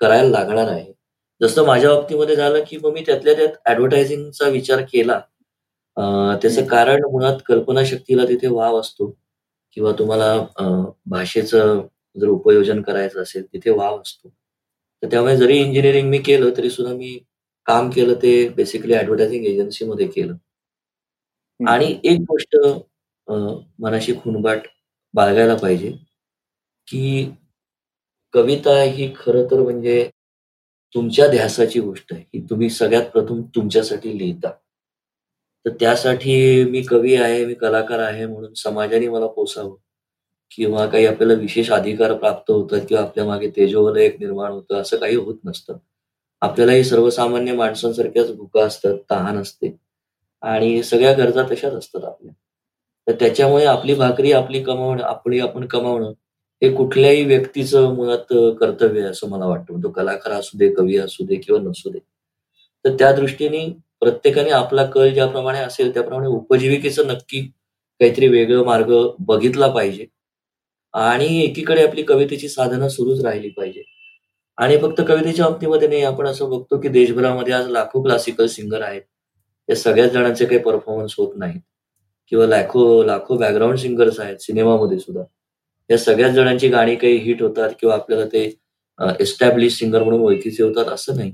करायला 0.00 0.28
लागणार 0.30 0.68
आहे. 0.68 0.92
जसं 1.40 1.66
माझ्या 1.66 1.90
बाबतीमध्ये 1.94 2.36
झालं, 2.36 2.62
की 2.68 2.76
मग 2.82 2.92
मी 2.92 3.02
त्यातल्या 3.06 3.34
त्यात 3.34 3.70
ऍडव्हर्टायझिंगचा 3.70 4.48
विचार 4.48 4.80
केला. 4.92 5.20
त्याचं 6.42 6.64
कारण 6.66 7.02
मुळात 7.12 7.38
कल्पनाशक्तीला 7.46 8.24
तिथे 8.24 8.46
वाव 8.48 8.78
असतो 8.80 9.06
किंवा 9.76 9.92
तुम्हाला 9.98 10.36
भाषेचं 11.06 11.80
जर 12.16 12.28
उपयोजन 12.28 12.82
करायचं 12.82 13.22
असेल 13.22 13.44
तिथे 13.52 13.70
वाव 13.70 14.00
असतो. 14.00 14.28
तर 15.02 15.08
त्यामुळे 15.10 15.36
जरी 15.36 15.58
इंजिनिअरिंग 15.58 16.08
मी 16.10 16.18
केलं 16.18 16.50
तरी 16.56 16.70
सुद्धा 16.70 16.94
मी 16.94 17.18
काम 17.66 17.90
केलं 17.90 18.14
ते 18.22 18.48
बेसिकली 18.48 18.94
ऍडव्हर्टायझिंग 18.94 19.44
एजन्सीमध्ये 19.46 20.06
केलं. 20.06 20.34
आणि 21.60 21.86
एक 22.04 22.20
गोष्ट 22.30 22.56
मनाशी 23.80 24.14
खुणबाट 24.14 24.66
बाळगायला 25.14 25.54
पाहिजे 25.56 25.90
की 26.88 27.30
कविता 28.34 28.80
ही 28.82 29.12
खरं 29.16 29.46
तर 29.50 29.62
म्हणजे 29.62 30.08
तुमच्या 30.94 31.26
ध्यासाची 31.28 31.80
गोष्ट 31.80 32.12
आहे. 32.12 32.22
ही 32.34 32.40
तुम्ही 32.50 32.70
सगळ्यात 32.70 33.10
प्रथम 33.12 33.42
तुमच्यासाठी 33.54 34.18
लिहिता. 34.18 34.50
तर 35.66 35.70
त्यासाठी 35.80 36.64
मी 36.70 36.82
कवी 36.82 37.14
आहे 37.16 37.44
मी 37.46 37.54
कलाकार 37.54 37.98
आहे 37.98 38.26
म्हणून 38.26 38.52
समाजाने 38.54 39.08
मला 39.08 39.26
पोसावं. 39.26 39.76
किंवा 40.56 40.86
काही 40.86 41.06
आपल्याला 41.06 41.34
विशेष 41.34 41.70
अधिकार 41.70 42.14
प्राप्त 42.14 42.50
होतात 42.50 42.80
किंवा 42.88 43.02
आपल्या 43.02 43.24
मागे 43.24 43.50
तेजोवल 43.50 43.96
एक 43.96 44.16
निर्माण 44.20 44.52
होतं 44.52 44.74
असं 44.74 44.96
काही 44.96 45.16
होत 45.16 45.34
नसतं. 45.44 45.76
आपल्यालाही 46.40 46.84
सर्वसामान्य 46.84 47.52
माणसांसारख्याच 47.52 48.32
भुका 48.36 48.64
असतात 48.64 48.98
तहान 49.10 49.38
असते. 49.38 49.76
आणि 50.42 50.82
सगळ्या 50.82 51.12
गरजा 51.12 51.42
तशाच 51.42 51.72
असतात 51.72 52.04
आपल्या. 52.04 52.32
तर 53.06 53.12
त्याच्यामुळे 53.20 53.64
आपली 53.64 53.94
भाकरी 53.94 54.32
आपली 54.32 54.62
कमावणं 54.62 55.02
आपली 55.02 55.40
आपण 55.40 55.66
कमावणं 55.66 56.12
हे 56.62 56.74
कुठल्याही 56.74 57.24
व्यक्तीचं 57.24 57.94
मुळात 57.94 58.34
कर्तव्य 58.60 59.00
आहे 59.00 59.10
असं 59.10 59.28
मला 59.28 59.46
वाटतं. 59.46 59.82
तो 59.82 59.90
कलाकार 59.90 60.32
असू 60.32 60.58
दे 60.58 60.68
कवी 60.68 60.96
असू 60.96 61.24
दे 61.24 61.36
किंवा 61.36 61.60
नसू 61.60 61.90
दे. 61.90 61.98
तर 62.84 62.94
त्या 62.98 63.12
दृष्टीने 63.12 63.66
प्रत्येकाने 64.00 64.50
आपला 64.50 64.84
कल 64.86 65.10
ज्याप्रमाणे 65.10 65.58
असेल 65.58 65.94
त्याप्रमाणे 65.94 66.28
उपजीविकेचं 66.28 67.06
नक्की 67.08 67.40
काहीतरी 68.00 68.28
वेगळं 68.28 68.64
मार्ग 68.64 68.94
बघितला 69.18 69.68
पाहिजे. 69.68 70.06
आणि 70.94 71.26
एकीकडे 71.44 71.86
आपली 71.86 72.02
कवितेची 72.02 72.48
साधना 72.48 72.88
सुरूच 72.88 73.24
राहिली 73.24 73.48
पाहिजे. 73.48 73.82
आणि 74.58 74.76
फक्त 74.78 75.00
कवितेच्या 75.08 75.48
बाबतीमध्ये 75.48 75.88
नाही 75.88 76.02
आपण 76.04 76.26
असं 76.26 76.50
बघतो 76.50 76.80
की 76.80 76.88
देशभरामध्ये 76.88 77.54
आज 77.54 77.68
लाखो 77.68 78.02
क्लासिकल 78.02 78.46
सिंगर 78.46 78.82
आहेत. 78.82 79.02
या 79.68 79.76
सगळ्याच 79.76 80.10
जणांचे 80.12 80.44
काही 80.46 80.60
परफॉर्मन्स 80.60 81.14
होत 81.18 81.36
नाहीत. 81.36 81.60
किंवा 82.32 82.46
लाखो 82.46 83.02
लाखो 83.04 83.36
बॅकग्राऊंड 83.38 83.78
सिंगर्स 83.78 84.20
आहेत 84.20 84.36
सिनेमामध्ये 84.36 84.98
सुद्धा. 84.98 85.22
या 85.90 85.98
सगळ्याच 85.98 86.32
जणांची 86.34 86.68
गाणी 86.68 86.94
काही 86.96 87.16
हिट 87.16 87.42
होतात 87.42 87.70
किंवा 87.80 87.94
आपल्याला 87.94 88.26
ते 88.26 88.44
एस्टॅब्लिश 89.20 89.78
सिंगर 89.78 90.02
म्हणून 90.02 90.20
ओळखीचे 90.20 90.62
होतात 90.62 90.92
असं 90.92 91.16
नाही. 91.16 91.32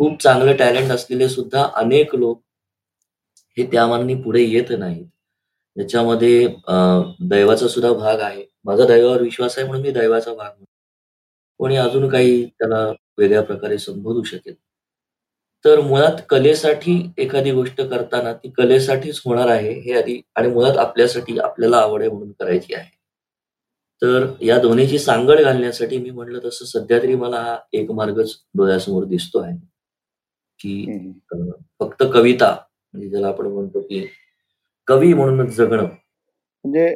खूप 0.00 0.22
चांगलं 0.22 0.56
टॅलेंट 0.56 0.90
असलेले 0.92 1.28
सुद्धा 1.28 1.66
अनेक 1.74 2.14
लोक 2.14 2.42
हे 3.56 3.64
त्या 3.72 3.86
पुढे 4.24 4.42
येत 4.42 4.72
नाहीत. 4.78 5.06
ज्याच्यामध्ये 5.76 6.46
दैवाचा 7.28 7.68
सुद्धा 7.68 7.92
भाग 7.92 8.20
आहे. 8.20 8.44
माझा 8.64 8.86
दैवावर 8.86 9.22
विश्वास 9.22 9.58
आहे 9.58 9.66
म्हणून 9.66 9.82
मी 9.84 9.90
दैवाचा 9.92 10.34
भाग 10.34 10.46
म्हणतो. 10.46 10.64
कोणी 11.60 11.76
अजून 11.76 12.08
काही 12.08 12.44
त्याला 12.48 12.84
वेगळ्या 13.18 13.42
प्रकारे 13.42 13.78
संबोधू 13.78 14.22
शकेल? 14.24 14.54
तर 15.64 15.80
मुळात 15.80 16.20
कलेसाठी 16.28 16.94
एखादी 17.18 17.50
गोष्ट 17.52 17.80
करताना 17.80 18.32
ती 18.32 18.50
कलेसाठीच 18.50 19.20
होणार 19.24 19.48
आहे 19.48 19.72
हे 19.80 19.92
आधी 19.98 20.20
आणि 20.36 20.48
मुळात 20.48 20.76
आपल्यासाठी 20.78 21.38
आपल्याला 21.38 21.76
आवड 21.78 22.00
आहे 22.00 22.10
म्हणून 22.10 22.32
करायची 22.32 22.74
आहे. 22.74 22.90
तर 24.02 24.26
या 24.42 24.58
दोन्हीची 24.58 24.98
सांगड 24.98 25.40
घालण्यासाठी 25.40 25.98
मी 25.98 26.10
म्हणलं 26.10 26.38
तसं 26.44 26.64
सध्या 26.64 26.98
तरी 27.02 27.14
मला 27.14 27.40
हा 27.40 27.56
एक 27.72 27.90
मार्गच 27.90 28.34
डोळ्यासमोर 28.56 29.04
दिसतो 29.04 29.38
आहे. 29.38 29.56
की 30.60 31.12
फक्त 31.80 32.02
कविता 32.14 32.50
म्हणजे 32.94 33.08
ज्याला 33.08 33.28
आपण 33.28 33.46
म्हणतो 33.46 33.80
की 33.80 34.06
कवी 34.90 35.12
म्हणूनच 35.14 35.56
जगणं. 35.56 35.84
म्हणजे 36.64 36.86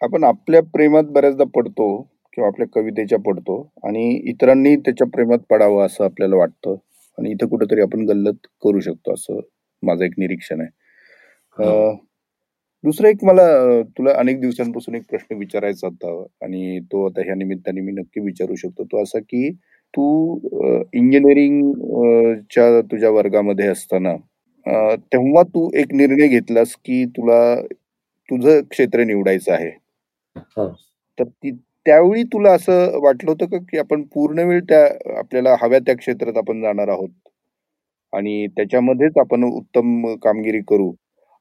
आपण 0.00 0.24
आपल्या 0.24 0.62
प्रेमात 0.74 1.04
बऱ्याचदा 1.14 1.44
पडतो 1.54 1.86
किंवा 2.32 2.48
आपल्या 2.48 2.66
कवितेच्या 2.74 3.18
पडतो 3.26 3.60
आणि 3.84 4.08
इतरांनी 4.30 4.74
त्याच्या 4.76 5.06
प्रेमात 5.14 5.38
पडावं 5.50 5.84
असं 5.86 6.04
आपल्याला 6.04 6.36
वाटतं 6.36 6.76
आणि 7.18 7.30
इथं 7.30 7.48
कुठेतरी 7.48 7.80
आपण 7.82 8.04
गल्लत 8.08 8.46
करू 8.64 8.80
शकतो 8.80 9.12
असं 9.14 9.40
माझं 9.82 10.04
एक 10.04 10.12
निरीक्षण 10.18 10.60
आहे. 10.60 10.70
दुसरं 12.84 13.08
एक 13.08 13.24
मला 13.24 13.42
तुला 13.98 14.12
अनेक 14.18 14.40
दिवसांपासून 14.40 14.94
एक 14.94 15.02
प्रश्न 15.10 15.36
विचारायचा 15.38 15.86
होता 15.86 16.44
आणि 16.44 16.78
तो 16.92 17.04
आता 17.06 17.22
ह्या 17.24 17.34
निमित्ताने 17.34 17.80
मी 17.80 17.92
नक्की 17.92 18.20
विचारू 18.20 18.54
शकतो. 18.56 18.84
तो 18.84 19.02
असा 19.02 19.18
की 19.20 19.50
तू 19.94 20.38
इंजिनिअरिंग 20.94 21.72
च्या 22.50 22.80
तुझ्या 22.90 23.10
वर्गामध्ये 23.10 23.66
असताना 23.68 24.14
तेव्हा 24.66 25.42
तू 25.44 25.68
एक 25.80 25.92
निर्णय 25.94 26.28
घेतलास 26.28 26.74
की 26.76 27.04
तुला 27.16 27.40
तुझं 28.28 28.60
क्षेत्र 28.70 29.04
निवडायचं 29.04 29.52
आहे. 29.52 29.70
तर 31.18 31.24
ती 31.24 31.50
त्यावेळी 31.86 32.22
तुला 32.24 32.52
असं 32.52 32.98
वाटलं 33.02 33.30
होतं 33.30 33.46
का 33.48 33.58
की 33.70 33.78
आपण 33.78 34.02
पूर्ण 34.14 34.40
वेळ 34.48 34.60
त्या 34.68 34.84
आपल्याला 35.18 35.54
हव्या 35.62 35.78
त्या 35.86 35.96
क्षेत्रात 35.96 36.36
आपण 36.38 36.62
जाणार 36.62 36.88
आहोत? 36.88 37.10
आणि 38.12 38.46
त्याच्यामध्येच 38.56 39.18
आपण 39.20 39.44
उत्तम 39.44 40.14
कामगिरी 40.24 40.60
करू. 40.68 40.92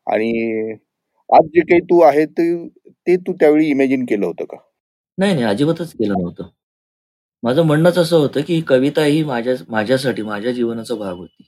आणि 0.07 0.31
आज 1.29 1.47
जे 1.55 1.61
काही 1.61 1.81
तू 1.89 1.99
आहे 2.01 2.25
ते 2.27 3.15
तू 3.17 3.33
त्यावेळी 3.39 3.67
इमॅजिन 3.69 4.05
केलं 4.05 4.25
होतं 4.25 4.45
का? 4.45 4.57
नाही 5.17 5.33
नाही 5.33 5.45
अजिबातच 5.45 5.93
केलं 5.93 6.13
नव्हतं. 6.13 6.49
माझं 7.43 7.63
म्हणणंच 7.63 7.97
असं 7.97 8.17
होतं 8.17 8.41
की 8.41 8.61
कविता 8.67 9.03
ही 9.05 9.23
माझ्या 9.23 9.55
माझ्यासाठी 9.69 10.21
माझ्या 10.23 10.51
जीवनाचा 10.51 10.95
भाग 10.95 11.15
होती. 11.17 11.43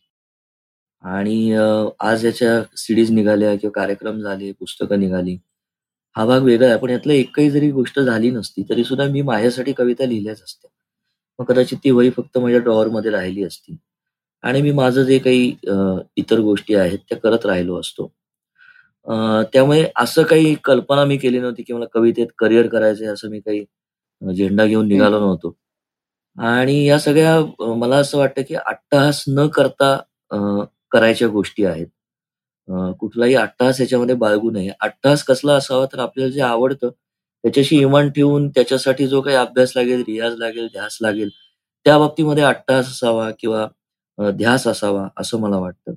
आणि 1.03 1.53
आज 2.01 2.25
याच्या 2.25 2.62
सिडीज 2.77 3.12
निघाल्या 3.12 3.55
किंवा 3.55 3.72
कार्यक्रम 3.75 4.20
झाले 4.22 4.51
पुस्तकं 4.60 5.00
निघाली. 5.00 5.38
हा 6.15 6.25
भाग 6.25 6.43
वेगळा 6.43 6.67
आहे. 6.70 6.77
पण 6.79 6.89
यातलं 6.89 7.13
एकही 7.13 7.50
जरी 7.51 7.72
गोष्ट 7.72 8.00
झाली 8.00 8.29
नसती 8.31 8.63
तरी 8.70 8.84
सुद्धा 8.84 9.05
मी 9.12 9.22
माझ्यासाठी 9.24 9.74
कविता 9.74 10.05
लिहिल्याच 10.05 10.41
असत्या. 10.43 10.70
मग 11.39 11.46
कदाचित 11.46 11.77
ती 11.84 11.91
वही 11.91 12.10
फक्त 12.17 12.38
माझ्या 12.38 12.60
ड्रॉवरमध्ये 12.62 13.12
राहिली 13.12 13.43
असती. 13.43 13.77
आणि 14.43 14.62
मी 14.62 14.72
माझं 14.74 15.03
जे 15.05 15.17
काही 15.20 15.53
इतर 16.17 16.39
गोष्टी 16.41 16.75
आहेत 16.75 17.00
त्या 17.10 17.17
करत 17.20 17.46
राहिलो 17.46 17.79
असतो. 17.79 18.12
त्यामुळे 19.53 19.86
असं 19.98 20.24
काही 20.24 20.53
कल्पना 20.63 21.05
मी 21.05 21.17
केली 21.17 21.39
नव्हती 21.39 21.63
की 21.63 21.74
मला 21.74 21.86
कवितेत 21.93 22.27
करिअर 22.39 22.67
करायचंय 22.67 23.08
असं 23.08 23.29
मी 23.31 23.39
काही 23.41 23.65
झेंडा 24.22 24.65
घेऊन 24.65 24.88
निघालो 24.88 25.20
नव्हतो. 25.20 25.55
आणि 26.38 26.84
या 26.86 27.00
सगळ्या 27.00 27.74
मला 27.75 27.98
असं 27.98 28.17
वाटतं 28.17 28.41
की 28.48 28.55
अट्टहास 28.58 29.24
न 29.29 29.48
करता 29.50 29.96
करायच्या 30.92 31.28
गोष्टी 31.30 31.66
आहेत. 31.66 31.88
कुठलाही 33.00 33.36
अट्टहास 33.36 33.80
याच्यामध्ये 33.82 34.16
बाळगू 34.16 34.52
नये. 34.52 34.70
अट्टहास 34.82 35.24
कसला 35.26 35.54
असावा 35.56 35.86
तर 35.94 36.00
आपल्याला 36.00 36.32
जे 36.34 36.42
आवडतं 36.42 36.90
त्याच्याशी 37.44 37.78
इमान 37.82 38.10
ठेवून 38.12 38.48
त्याच्यासाठी 38.50 39.08
जो 39.08 39.22
काही 39.22 39.36
अभ्यास 39.38 39.72
लागेल 39.76 40.04
रियाज 40.08 40.36
लागेल 40.40 40.68
ध्यास 40.74 40.98
लागेल 41.02 41.30
त्या 41.86 41.98
बाबतीमध्ये 42.00 42.44
अट्टहास 42.44 42.88
असावा 42.92 43.30
किंवा 43.40 43.68
ध्यास 44.18 44.68
असावा 44.68 45.08
असं 45.18 45.40
मला 45.42 45.58
वाटतं. 45.60 45.94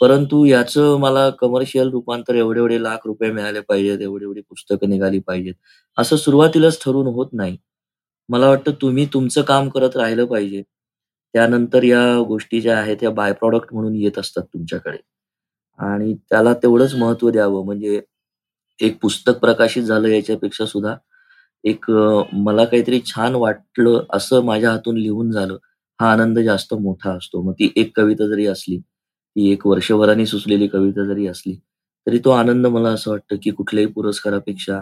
परंतु 0.00 0.44
याचं 0.46 0.96
मला 1.00 1.28
कमर्शियल 1.40 1.88
रूपांतर 1.90 2.34
एवढे 2.34 2.60
एवढे 2.60 2.82
लाख 2.82 3.06
रुपये 3.06 3.30
मिळाले 3.32 3.60
पाहिजेत 3.60 4.00
एवढी 4.02 4.24
एवढी 4.24 4.40
पुस्तकं 4.40 4.90
निघाली 4.90 5.18
पाहिजेत 5.20 5.54
असं 5.98 6.16
सुरुवातीलाच 6.16 6.78
ठरून 6.84 7.06
होत 7.08 7.28
नाही. 7.32 7.56
मला 8.28 8.48
वाटतं 8.48 8.72
तुम्ही 8.82 9.06
तुमचं 9.14 9.42
काम 9.44 9.68
करत 9.68 9.96
राहिलं 9.96 10.24
पाहिजे. 10.26 10.62
त्यानंतर 11.34 11.82
या 11.84 12.00
गोष्टी 12.28 12.60
ज्या 12.60 12.78
आहेत 12.78 12.96
त्या 13.00 13.10
बाय 13.12 13.32
प्रॉडक्ट 13.34 13.72
म्हणून 13.74 13.94
येत 13.96 14.18
असतात 14.18 14.42
तुमच्याकडे. 14.54 14.96
आणि 15.78 16.14
त्याला 16.30 16.52
तेवढंच 16.54 16.94
महत्त्व 16.96 17.30
द्यावं. 17.30 17.64
म्हणजे 17.64 18.00
एक 18.80 18.98
पुस्तक 19.02 19.38
प्रकाशित 19.40 19.82
झालं 19.84 20.08
याच्यापेक्षा 20.08 20.66
सुद्धा 20.66 20.96
एक 21.64 21.90
मला 22.34 22.64
काहीतरी 22.64 23.00
छान 23.06 23.34
वाटलं 23.36 24.04
असं 24.14 24.44
माझ्या 24.44 24.70
हातून 24.72 24.98
लिहून 24.98 25.30
झालं. 25.32 25.56
हा 26.00 26.12
आनंद 26.12 26.38
जास्त 26.40 26.74
मोठा 26.76 27.12
असतो. 27.12 27.42
मग 27.42 27.52
ती 27.54 27.72
एक 27.76 27.92
कविता 27.96 28.26
जरी 28.28 28.46
असली 28.48 28.78
ती 28.78 29.50
एक 29.52 29.66
वर्षभराने 29.66 30.26
सुचलेली 30.26 30.68
कविता 30.68 31.04
जरी 31.06 31.26
असली 31.28 31.54
तरी 32.06 32.18
तो 32.24 32.30
आनंद 32.32 32.66
मला 32.68 32.90
असं 32.90 33.10
वाटतं 33.10 33.36
की 33.42 33.50
कुठल्याही 33.52 33.92
पुरस्कारापेक्षा 33.92 34.80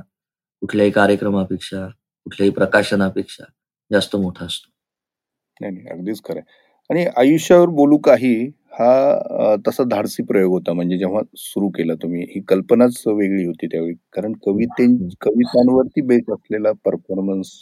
कुठल्याही 0.62 0.90
कार्यक्रमापेक्षा 0.92 1.86
कुठल्याही 2.26 2.50
प्रकाशनापेक्षा 2.52 3.44
जास्त 3.90 4.16
मोठा 4.16 4.44
असतो. 4.46 4.70
नाही 5.60 5.72
नाही 5.74 5.86
अगदीच 5.88 6.20
खरं 6.24 6.40
आणि 6.90 7.04
आयुष्यावर 7.18 7.68
बोलू 7.76 7.96
काही 8.04 8.34
हा 8.78 9.54
तसा 9.66 9.84
धाडसी 9.90 10.22
प्रयोग 10.22 10.52
होता. 10.52 10.72
म्हणजे 10.72 10.98
जेव्हा 10.98 11.20
सुरू 11.38 11.68
केला 11.76 11.94
तुम्ही 12.02 12.22
ही 12.34 12.40
कल्पनाच 12.48 13.02
वेगळी 13.06 13.44
होती 13.46 13.66
त्यावेळी. 13.66 13.94
कारण 14.12 14.32
कविते 14.46 14.86
कवितांवरती 15.20 16.00
बेस 16.08 16.30
असलेला 16.32 16.72
परफॉर्मन्स 16.84 17.52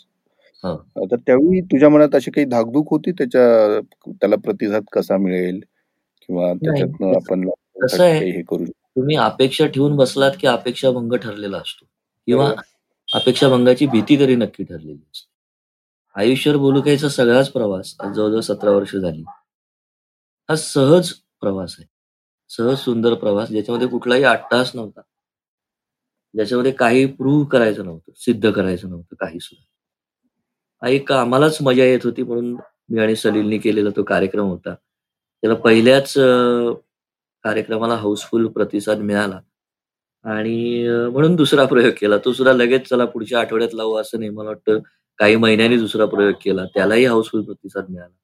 तर 1.02 1.16
त्यावेळी 1.26 1.60
तुझ्या 1.72 1.88
मनात 1.90 2.14
अशी 2.14 2.30
काही 2.30 2.46
धाकधूक 2.46 2.90
होती? 2.90 3.12
त्याच्या 3.12 3.80
त्याला 4.12 4.36
प्रतिसाद 4.44 4.84
कसा 4.92 5.16
मिळेल? 5.18 5.60
किंवा 6.28 6.52
त्याच्यातनं 6.54 7.14
आपण 7.14 7.48
हे 7.86 8.42
करू 8.50 8.64
तुम्ही 8.64 9.16
अपेक्षा 9.16 9.66
ठेवून 9.66 9.96
बसलात 9.96 10.32
की 10.40 10.46
अपेक्षा 10.46 10.90
भंग 10.90 11.14
ठरलेला 11.22 11.56
असतो. 11.58 11.84
किंवा 12.28 12.52
अपेक्षा 13.08 13.48
भंगाची 13.48 13.86
भीती 13.86 14.18
तरी 14.20 14.36
नक्की 14.36 14.64
ठरलेली 14.64 14.92
असते. 14.94 15.26
आयुष्यावर 16.16 16.58
बोलुकायचा 16.58 17.08
सगळाच 17.08 17.50
प्रवास 17.50 17.94
आज 18.00 18.14
जवळजवळ 18.14 18.40
सतरा 18.40 18.70
वर्ष 18.70 18.94
झाली 18.96 19.22
हा 20.48 20.56
सहज 20.56 21.12
प्रवास 21.40 21.76
आहे 21.78 21.86
सहज 22.50 22.76
सुंदर 22.78 23.14
प्रवास 23.14 23.48
ज्याच्यामध्ये 23.48 23.88
कुठलाही 23.88 24.24
अट्टास 24.24 24.70
नव्हता 24.74 25.00
ज्याच्यामध्ये 26.34 26.72
काही 26.72 27.06
प्रूव्ह 27.06 27.46
करायचं 27.46 27.84
नव्हतं 27.84 28.12
सिद्ध 28.16 28.50
करायचं 28.50 28.90
नव्हतं 28.90 29.16
काही 29.20 29.40
सुद्धा 29.40 30.88
एक 30.88 31.12
आम्हालाच 31.12 31.58
मजा 31.62 31.84
येत 31.84 32.00
होती 32.04 32.22
म्हणून 32.22 32.56
मी 32.90 33.00
आणि 33.00 33.16
सलीलनी 33.16 33.58
केलेला 33.58 33.90
तो 33.96 34.02
कार्यक्रम 34.02 34.46
होता. 34.46 34.74
त्याला 35.42 35.54
पहिल्याच 35.54 36.12
कार्यक्रमाला 37.44 37.94
हाऊसफुल 37.96 38.46
प्रतिसाद 38.48 38.98
मिळाला 39.00 39.40
आणि 40.24 40.88
म्हणून 41.12 41.36
दुसरा 41.36 41.64
प्रयोग 41.64 41.92
केला. 42.00 42.18
तो 42.18 42.32
सुद्धा 42.32 42.52
लगेच 42.52 42.88
चला 42.88 43.04
पुढच्या 43.04 43.40
आठवड्यात 43.40 43.74
लावू 43.74 43.96
असं 43.96 44.18
नाही. 44.18 44.30
मला 44.30 44.48
वाटतं 44.48 44.78
काही 45.18 45.36
महिन्यांनी 45.36 45.76
दुसरा 45.78 46.04
प्रयोग 46.06 46.34
केला. 46.42 46.64
त्यालाही 46.74 47.04
हाऊसफुल 47.04 47.42
प्रतिसाद 47.42 47.84
मिळाला 47.90 48.14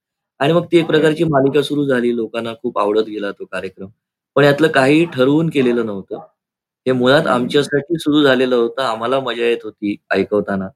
आणि 0.41 0.53
मग 0.53 0.65
ती 0.73 0.79
एक 0.79 0.87
प्रकारची 0.87 1.25
मालिका 1.25 1.63
सुरू 1.63 1.85
झाली. 1.87 2.15
लोकांना 2.17 2.53
खूप 2.63 2.79
आवडत 2.79 3.09
गेला 3.09 3.31
तो 3.33 3.45
कार्यक्रम. 3.47 3.89
पण 4.37 4.45
यातलं 4.45 4.69
काही 4.69 5.05
ठरवून 5.15 5.49
केलेलं 5.51 5.87
नव्हतं. 5.87 6.19
हे 6.87 6.93
मुळात 6.93 7.27
आमच्यासाठी 7.29 7.99
सुरू 7.99 8.23
झालेलं 8.23 8.57
होतं. 8.57 8.83
आम्हाला 8.83 9.21
मजा 9.21 9.47
येत 9.47 9.65
होती 9.65 9.97
ऐकवताना 10.11 10.69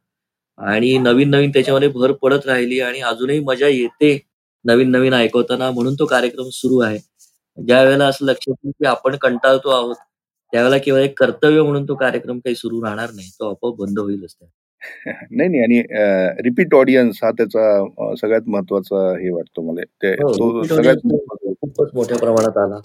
आणि 0.59 0.97
नवीन-नवीन 0.99 1.51
त्याच्यामध्ये 1.51 1.89
भर 1.91 2.13
पडत 2.13 2.47
राहिली 2.47 2.81
आणि 2.81 3.01
अजूनही 3.03 3.41
मजा 3.41 3.69
येते 3.69 4.19
नवीन-नवीन 4.65 5.15
ऐकवताना 5.15 5.71
म्हणून 5.71 5.95
तो 5.95 6.07
कार्यक्रम 6.07 6.49
सुरू 6.53 6.79
आहे. 6.81 6.99
ज्यावेळेला 7.59 8.07
असं 8.07 8.25
लक्षात 8.27 8.55
येईल, 8.65 8.73
की 8.73 8.87
आपण 8.87 9.17
कंटाळतो 9.17 9.71
आहोत, 9.71 9.97
त्यावेळेला 10.53 10.79
केवळ 10.79 11.01
एक 11.01 11.19
कर्तव्य 11.21 11.63
म्हणून 11.63 11.89
तो 11.89 11.95
कार्यक्रम 11.97 12.39
काही 12.39 12.55
सुरू 12.57 12.83
राहणार 12.85 13.11
नाही. 13.13 13.31
तो 13.31 13.51
आपोआप 13.51 13.77
बंद 13.79 13.99
होईलच 13.99 14.35
त्या. 14.35 14.49
नाही, 15.07 15.49
नाही 15.49 15.63
आणि 15.63 15.81
रिपीट 16.43 16.75
ऑडियन्स 16.75 17.19
हा 17.23 17.31
त्याचा 17.31 18.15
सगळ्यात 18.17 18.49
महत्त्वाचा 18.49 19.09
हे 19.19 19.31
वाटतो 19.31 19.63
मला. 19.63 19.83
ते 20.03 20.13
हो, 20.15 20.33
तो 20.35 20.65
सगळ्यात 20.67 20.97
खूपच 21.63 21.91
मोठ्या 21.95 22.19
प्रमाणात 22.19 22.57
आला. 22.59 22.81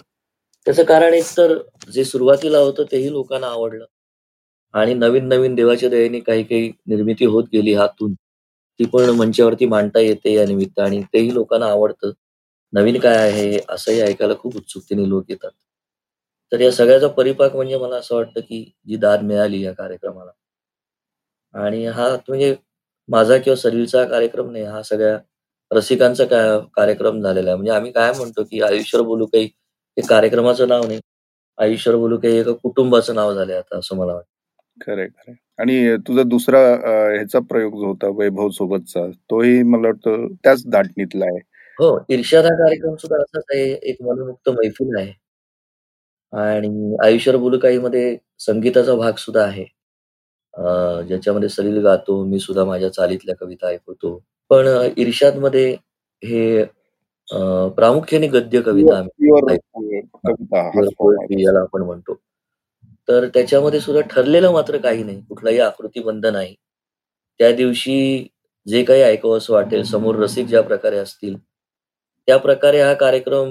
त्याचं 0.66 0.84
कारण 0.84 1.14
एक 1.14 1.24
तर 1.36 1.54
जे 1.92 2.04
सुरुवातीला 2.04 2.58
होतं 2.58 2.84
तेही 2.92 3.10
लोकांना 3.12 3.46
आवडलं 3.46 3.84
आणि 4.74 4.94
नवीन-नवीन 4.94 5.54
देवाच्या 5.54 5.88
दयेने 5.90 6.20
काही-काही 6.20 6.70
निर्मिती 6.88 7.24
होत 7.26 7.44
गेली 7.52 7.74
हातून. 7.74 8.14
ती 8.80 8.84
पण 8.84 9.10
मंचावरती 9.10 9.66
मांडता 9.66 10.00
येते 10.00 10.32
या 10.34 10.44
निमित्त 10.46 10.80
आणि 10.80 11.02
तेही 11.14 11.34
लोकांना 11.34 11.66
आवडतं. 11.66 12.10
नवीन 12.72 12.98
काय 13.00 13.16
आहे 13.18 13.58
असंही 13.68 14.00
ऐकायला 14.00 14.34
खूप 14.38 14.56
उत्सुकतेने 14.56 15.08
लोक 15.08 15.24
येतात. 15.30 15.50
तर 16.52 16.60
या 16.60 16.70
सगळ्याचा 16.72 17.08
परिपाक 17.08 17.56
म्हणजे 17.56 17.78
मला 17.78 17.96
असं 17.96 18.14
वाटतं, 18.14 18.40
की 18.40 18.64
जी 18.86 18.96
दाद 18.96 19.22
मिळाली 19.22 19.62
या 19.62 19.72
कार्यक्रमाला. 19.72 20.30
आणि 21.54 21.84
हा 21.88 22.08
म्हणजे 22.28 22.54
माझा 23.08 23.36
किंवा 23.38 23.56
सलीलचा 23.58 24.04
कार्यक्रम 24.06 24.50
नाही, 24.50 24.64
हा 24.64 24.82
सगळ्या 24.82 25.18
रसिकांचा 25.70 26.24
कार्यक्रम 26.76 27.20
झालेला 27.22 27.50
आहे. 27.50 27.56
म्हणजे 27.56 27.72
आम्ही 27.72 27.92
काय 27.92 28.12
म्हणतो, 28.12 28.42
की 28.44 28.60
आयुष्यभर 28.62 29.04
बोलू 29.04 29.26
काही 29.26 29.44
हे 29.96 30.02
कार्यक्रमाचं 30.08 30.68
नाव 30.68 30.86
नाही. 30.86 31.00
आयुष्यभर 31.58 31.96
बोलू 31.96 32.16
काही 32.18 32.38
एका 32.38 32.52
कुटुंबाचं 32.62 33.14
नाव 33.14 33.34
झालंय 33.34 33.56
आता 33.56 33.78
असं 33.78 33.96
मला 33.96 34.14
वाटतं. 34.14 34.28
खरंय, 34.78 35.06
खरंय. 35.08 35.34
आणि 35.58 35.96
तुझा 36.08 36.22
दुसरा 36.24 36.60
ह्याचा 37.08 37.38
प्रयोग 37.48 37.72
जो 37.80 37.86
होता 37.86 38.08
वैभव 38.16 38.48
सोबतचा, 38.50 39.06
तोही 39.30 39.62
मला 39.64 39.88
वाटतं 39.88 40.26
त्याच 40.44 40.62
दाटणीतला 40.66 41.24
आहे. 41.26 41.38
हो, 41.78 41.96
हा 42.10 42.48
कार्यक्रम 42.56 42.94
सुद्धा 42.96 43.16
असाच 43.22 43.44
आहे. 43.54 43.72
एक 43.82 44.02
मनमुक्त 44.02 44.48
मैफिल 44.50 44.96
आहे. 44.98 45.12
आणि 46.32 46.96
आयुष्यभर 47.04 47.36
बोलू 47.36 47.58
काही 47.58 47.78
मध्ये 47.78 48.16
संगीताचा 48.38 48.94
भाग 48.94 49.12
सुद्धा 49.18 49.44
आहे. 49.44 49.64
ज्याच्यामध्ये 51.08 51.48
सलील 51.48 51.78
गातो, 51.82 52.22
मी 52.24 52.38
सुद्धा 52.40 52.64
माझ्या 52.64 52.88
चालीतल्या 52.92 53.34
कविता 53.40 53.68
ऐकवतो. 53.68 54.18
पण 54.50 54.66
मध्ये 55.38 55.70
हे 56.22 56.62
प्रामुख्याने 57.76 58.26
गद्य 58.28 58.60
कविता 58.60 58.96
आम्ही 58.98 59.28
याला 61.44 61.60
आपण 61.60 61.82
म्हणतो. 61.82 62.14
तर 63.08 63.26
त्याच्यामध्ये 63.34 63.80
सुद्धा 63.80 64.00
ठरलेलं 64.10 64.52
मात्र 64.52 64.76
काही 64.78 65.02
नाही. 65.04 65.20
कुठलाही 65.28 65.58
आकृतीबंध 65.60 66.26
नाही. 66.26 66.54
त्या 67.40 67.52
दिवशी 67.52 68.26
जे 68.66 68.82
काही 68.84 69.02
ऐकावंसं 69.02 69.52
वाटेल, 69.54 69.82
समोर 69.84 70.16
रसिक 70.16 70.46
ज्या 70.46 70.62
प्रकारे 70.62 70.96
असतील, 70.98 71.36
त्या 72.28 72.36
प्रकारे 72.38 72.80
हा 72.82 72.92
कार्यक्रम 72.94 73.48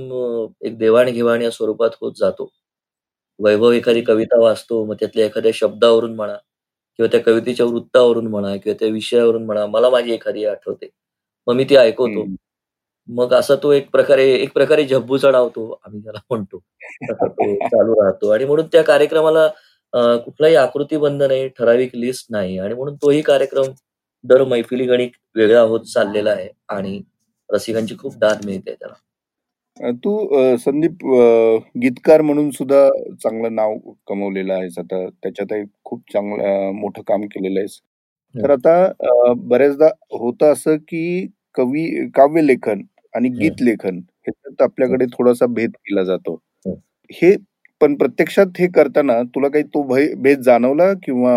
एक 0.61 0.77
देवाण-घेवाण 0.79 1.41
या 1.41 1.51
स्वरूपात 1.51 1.89
होत 2.01 2.13
जातो. 2.19 2.49
वैभव 3.39 3.71
एखादी 3.71 4.01
कविता 4.01 4.39
वाचतो, 4.39 4.83
मग 4.85 4.95
त्यातल्या 4.99 5.25
एखाद्या 5.25 5.51
शब्दावरून 5.55 6.15
म्हणा 6.15 6.35
किंवा 6.99 7.07
त्या 7.11 7.19
कवितेच्या 7.21 7.65
वृत्तावरून 7.65 8.27
म्हणा 8.27 8.55
किंवा 8.57 8.75
त्या 8.79 8.87
विषयावरून 8.87 9.45
म्हणा, 9.45 9.65
मला 9.65 9.89
माझी 9.89 10.11
एखादी 10.13 10.45
आठवते. 10.45 10.89
मग 11.47 11.55
मी 11.55 11.63
ती 11.63 11.75
ऐकवतो. 11.75 12.25
मग 13.07 13.33
असा 13.33 13.55
तो 13.55 13.71
एक 13.71 13.89
प्रकारे 13.91 14.25
एक 14.33 14.53
प्रकारे 14.53 14.85
झब्बू 14.85 15.17
चढावतो 15.17 15.79
आम्ही 15.85 16.01
त्याला 16.01 16.19
म्हणतो. 16.29 16.57
तो 16.57 16.59
चालू 17.67 17.93
राहतो 18.03 18.29
आणि 18.29 18.45
म्हणून 18.45 18.65
त्या 18.65 18.81
कार्यक्रमाला 18.83 19.47
कुठलाही 20.25 20.55
आकृतीबंध 20.55 21.23
नाही, 21.23 21.47
ठराविक 21.49 21.95
लिस्ट 21.95 22.25
नाही 22.29 22.57
आणि 22.59 22.73
म्हणून 22.73 22.95
तोही 22.95 23.21
कार्यक्रम 23.21 23.71
दर 24.23 24.43
मैफिली 24.43 24.85
गणित 24.85 25.09
वेगळा 25.35 25.61
होत 25.61 25.85
चाललेला 25.85 26.31
आहे 26.31 26.49
आणि 26.69 27.01
रसिकांची 27.49 27.95
खूप 27.97 28.17
दाद 28.17 28.45
मिळते 28.45 28.73
त्याला. 28.73 28.93
तू 30.03 30.55
संदीप 30.57 31.03
गीतकार 31.81 32.21
म्हणून 32.21 32.49
सुद्धा 32.51 32.87
चांगलं 33.23 33.55
नाव 33.55 33.75
कमवलेलं 34.07 34.53
आहेस 34.53 34.77
आता. 34.79 35.05
त्याच्यातही 35.23 35.63
खूप 35.85 36.01
चांगलं 36.13 36.71
मोठं 36.79 37.01
काम 37.07 37.21
केलेलं 37.25 37.59
आहेस. 37.59 37.79
तर 38.35 38.49
आता 38.51 39.33
बऱ्याचदा 39.49 39.87
होतं 40.11 40.51
असं, 40.53 40.75
की 40.77 41.27
कवी 41.55 41.85
काव्यलेखन 42.15 42.81
आणि 43.15 43.29
गीत 43.29 43.61
लेखन 43.61 43.97
ह्याच्यात 43.97 44.61
आपल्याकडे 44.61 45.05
थोडासा 45.13 45.45
भेद 45.49 45.71
केला 45.75 46.03
जातो. 46.03 46.39
हे 47.11 47.35
पण 47.81 47.95
प्रत्यक्षात 47.95 48.59
हे 48.59 48.67
करताना 48.67 49.21
तुला 49.35 49.47
काही 49.47 49.63
तो 49.63 49.81
भेद 50.23 50.41
जाणवला 50.41 50.91
किंवा 51.03 51.35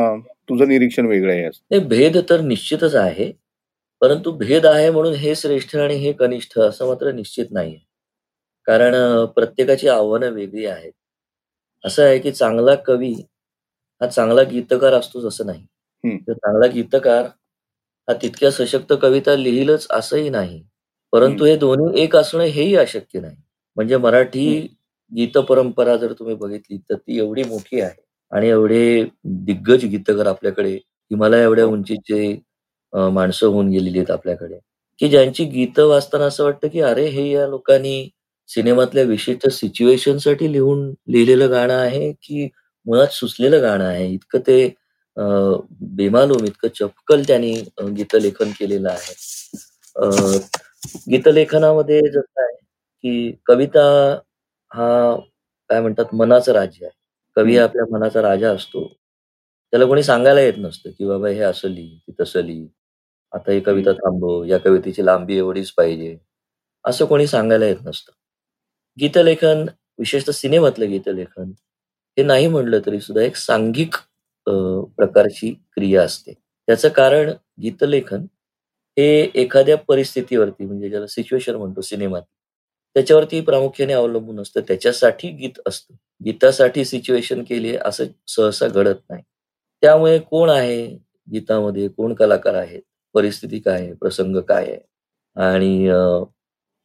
तुझं 0.48 0.68
निरीक्षण 0.68 1.06
वेगळं 1.06 1.32
आहे? 1.32 1.78
भेद 1.80 2.16
तर 2.30 2.40
निश्चितच 2.40 2.94
आहे. 2.94 3.30
परंतु 4.00 4.30
भेद 4.36 4.66
आहे 4.66 4.90
म्हणून 4.90 5.14
हे 5.14 5.34
श्रेष्ठ 5.34 5.76
आणि 5.76 5.94
हे 5.94 6.12
कनिष्ठ 6.12 6.58
असं 6.58 6.86
मात्र 6.86 7.12
निश्चित 7.12 7.46
नाही. 7.50 7.76
कारण 8.66 8.94
प्रत्येकाची 9.34 9.88
आव्हानं 9.88 10.30
वेगळी 10.32 10.64
आहेत. 10.66 10.92
असं 11.84 12.02
आहे 12.04 12.18
की 12.18 12.30
चांगला 12.32 12.74
कवी 12.86 13.12
हा 14.00 14.06
चांगला 14.08 14.42
गीतकार 14.42 14.92
असतोच 14.94 15.24
असं 15.24 15.46
नाही. 15.46 15.64
तर 16.28 16.32
चांगला 16.34 16.66
गीतकार 16.66 17.24
हा 18.08 18.14
तितक्या 18.22 18.50
सशक्त 18.50 18.92
कविता 19.02 19.34
लिहिलच 19.36 19.86
असंही 19.90 20.30
नाही. 20.30 20.62
परंतु 21.12 21.44
हे 21.44 21.56
दोन्ही 21.56 22.02
एक 22.02 22.16
असणं 22.16 22.44
हेही 22.44 22.74
अशक्य 22.76 23.20
नाही. 23.20 23.36
म्हणजे 23.76 23.96
मराठी 23.96 24.46
गीत 25.12 25.36
परंपरा 25.40 25.96
जर 25.96 26.12
तुम्ही 26.12 26.34
बघितली 26.34 26.76
तर 26.90 26.94
ती 26.96 27.18
एवढी 27.18 27.42
मोठी 27.44 27.80
आहे 27.80 28.00
आणि 28.32 28.48
एवढे 28.48 29.04
दिग्गज 29.46 29.84
गीतकार 29.86 30.26
आपल्याकडे 30.26 30.70
हिमालय 30.74 31.42
एवढ्या 31.42 31.64
हो. 31.64 31.72
उंचीचे 31.72 32.36
माणसं 32.92 33.46
होऊन 33.46 33.68
गेलेली 33.70 33.98
आहेत 33.98 34.10
आपल्याकडे, 34.10 34.58
की 35.00 35.08
ज्यांची 35.08 35.44
गीतं 35.46 35.86
वाचताना 35.88 36.24
असं 36.26 36.44
वाटतं 36.44 36.68
की 36.68 36.80
अरे 36.82 37.06
हे 37.08 37.28
या 37.30 37.46
लोकांनी 37.48 38.08
सिनेमातल्या 38.54 39.04
विशिष्ट 39.04 39.48
सिच्युएशनसाठी 39.50 40.52
लिहून 40.52 40.88
लिहिलेलं 41.08 41.50
गाणं 41.50 41.74
आहे, 41.74 42.12
की 42.12 42.48
मुळात 42.86 43.12
सुचलेलं 43.12 43.62
गाणं 43.62 43.84
आहे. 43.84 44.06
इतकं 44.14 44.40
ते 44.46 44.58
बेमालूम, 45.96 46.44
इतकं 46.46 46.68
चपकल 46.78 47.22
त्यांनी 47.26 47.52
गीतलेखन 47.96 48.50
केलेलं 48.58 48.88
आहे. 48.90 49.14
गीतलेखनामध्ये 51.10 52.00
जसं 52.10 52.42
आहे, 52.42 52.56
की 53.04 53.32
कविता 53.46 53.82
हा 54.70 54.88
काय 55.70 55.80
म्हणतात 55.80 56.14
मनाचं 56.14 56.52
राज्य 56.52 56.84
आहे. 56.86 56.94
कवी 57.36 57.56
आपल्या 57.58 57.84
मनाचा 57.92 58.22
राजा 58.22 58.50
असतो. 58.54 58.86
त्याला 59.72 59.86
कोणी 59.86 60.02
सांगायला 60.02 60.40
येत 60.40 60.54
नसतं, 60.58 60.90
की 60.90 61.06
बाबा 61.06 61.28
हे 61.28 61.40
असं 61.42 61.68
लिही, 61.68 61.96
ती 61.98 62.12
तसं 62.20 62.42
लिही. 62.44 62.66
आता 63.32 63.52
ही 63.52 63.60
कविता 63.60 63.92
थांबव, 63.94 64.44
या 64.44 64.58
कवितेची 64.58 65.04
लांबी 65.06 65.36
एवढीच 65.38 65.70
पाहिजे. 65.76 66.16
असं 66.84 67.06
कोणी 67.06 67.26
सांगायला 67.26 67.66
येत 67.66 67.82
नसतं. 67.86 68.12
गीतलेखन, 68.98 69.64
विशेषतः 69.98 70.32
सिनेमातलं 70.32 70.88
गीतलेखन, 70.90 71.50
हे 72.16 72.22
नाही 72.24 72.46
म्हणलं 72.48 72.80
तरी 72.86 73.00
सुद्धा 73.00 73.22
एक 73.22 73.36
सांघिक 73.36 73.96
प्रकारची 74.96 75.50
क्रिया 75.74 76.02
असते. 76.04 76.32
त्याचं 76.68 76.88
कारण 76.90 77.30
गीतलेखन 77.62 78.26
हे 78.96 79.06
एखाद्या 79.42 79.76
परिस्थितीवरती 79.88 80.64
म्हणजे 80.66 80.88
ज्याला 80.90 81.06
सिच्युएशन 81.06 81.54
म्हणतो 81.56 81.80
सिनेमात, 81.80 82.22
त्याच्यावरती 82.96 83.40
प्रामुख्याने 83.40 83.92
अवलंबून 83.92 84.40
असतं. 84.40 84.60
त्याच्यासाठी 84.68 85.28
गीत 85.36 85.60
असतं. 85.68 85.94
गीतासाठी 86.20 86.84
सिच्युएशन 86.84 87.42
केली 87.44 87.76
असं 87.76 88.04
सहसा 88.28 88.68
घडत 88.68 88.96
नाही. 89.10 89.22
त्यामुळे 89.82 90.18
कोण 90.20 90.50
आहे 90.50 90.84
गीतामध्ये, 91.28 91.88
कोण 91.88 92.14
कलाकार 92.14 92.54
आहेत, 92.54 92.82
परिस्थिती 93.14 93.58
काय 93.60 93.80
आहे, 93.80 93.92
प्रसंग 93.94 94.36
काय 94.48 94.64
आहे 94.66 94.78
आणि 95.36 95.88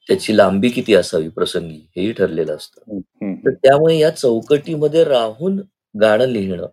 त्याची 0.10 0.36
लांबी 0.38 0.70
किती 0.70 0.94
असावी 0.96 1.30
प्रसंगी 1.30 1.80
हेही 1.96 2.12
ठरलेलं 2.12 2.56
असतं. 2.56 3.00
तर 3.46 3.52
त्यामुळे 3.54 3.98
या 3.98 4.10
चौकटीमध्ये 4.10 5.04
राहून 5.04 5.60
गाणं 5.96 6.26
लिहिणं 6.26 6.68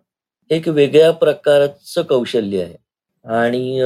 एक 0.51 0.67
वेगळ्या 0.67 1.11
प्रकारचं 1.11 2.01
कौशल्य 2.01 2.63
आहे 2.63 2.75
आणि 3.25 3.81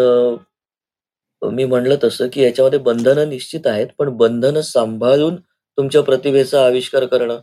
मी 1.42 1.66
म्हणलं 1.66 1.96
तसं, 2.04 2.28
की 2.28 2.42
याच्यामध्ये 2.42 2.80
बंधनं 2.80 3.30
निश्चित 3.30 3.68
आहेत, 3.68 3.88
पण 3.98 4.10
बंधनं 4.18 4.62
सांभाळून 4.62 5.36
तुमच्या 5.36 6.02
प्रतिभेचा 6.04 6.66
आविष्कार 6.66 7.06
करणं 7.06 7.34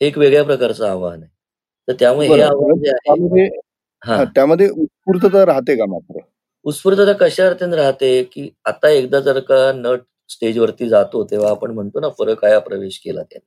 हे 0.00 0.06
एक 0.06 0.18
वेगळ्या 0.18 0.44
प्रकारचं 0.44 0.86
आव्हान 0.88 1.22
आहे. 1.22 1.30
तर 1.88 1.92
त्यामुळे 2.00 2.28
हे 2.28 2.40
आव्हान 2.42 2.78
जे 2.82 2.90
आहे 2.90 4.24
त्यामध्ये 4.34 4.68
उत्स्फूर्तता 4.68 5.44
राहते 5.46 5.76
का 5.76 5.86
मात्र? 5.86 6.18
उत्स्फूर्तता 6.64 7.12
कशा 7.20 7.46
अर्थाने 7.46 7.76
राहते 7.76 8.22
की 8.32 8.48
आता 8.64 8.88
एकदा 8.90 9.20
जर 9.20 9.38
का 9.40 9.70
नट 9.74 10.00
स्टेजवरती 10.32 10.88
जातो 10.88 11.24
तेव्हा 11.30 11.50
आपण 11.50 11.70
म्हणतो 11.74 12.00
ना 12.00 12.08
परकाया 12.18 12.58
प्रवेश 12.60 12.98
केला 13.04 13.22
त्याने. 13.22 13.46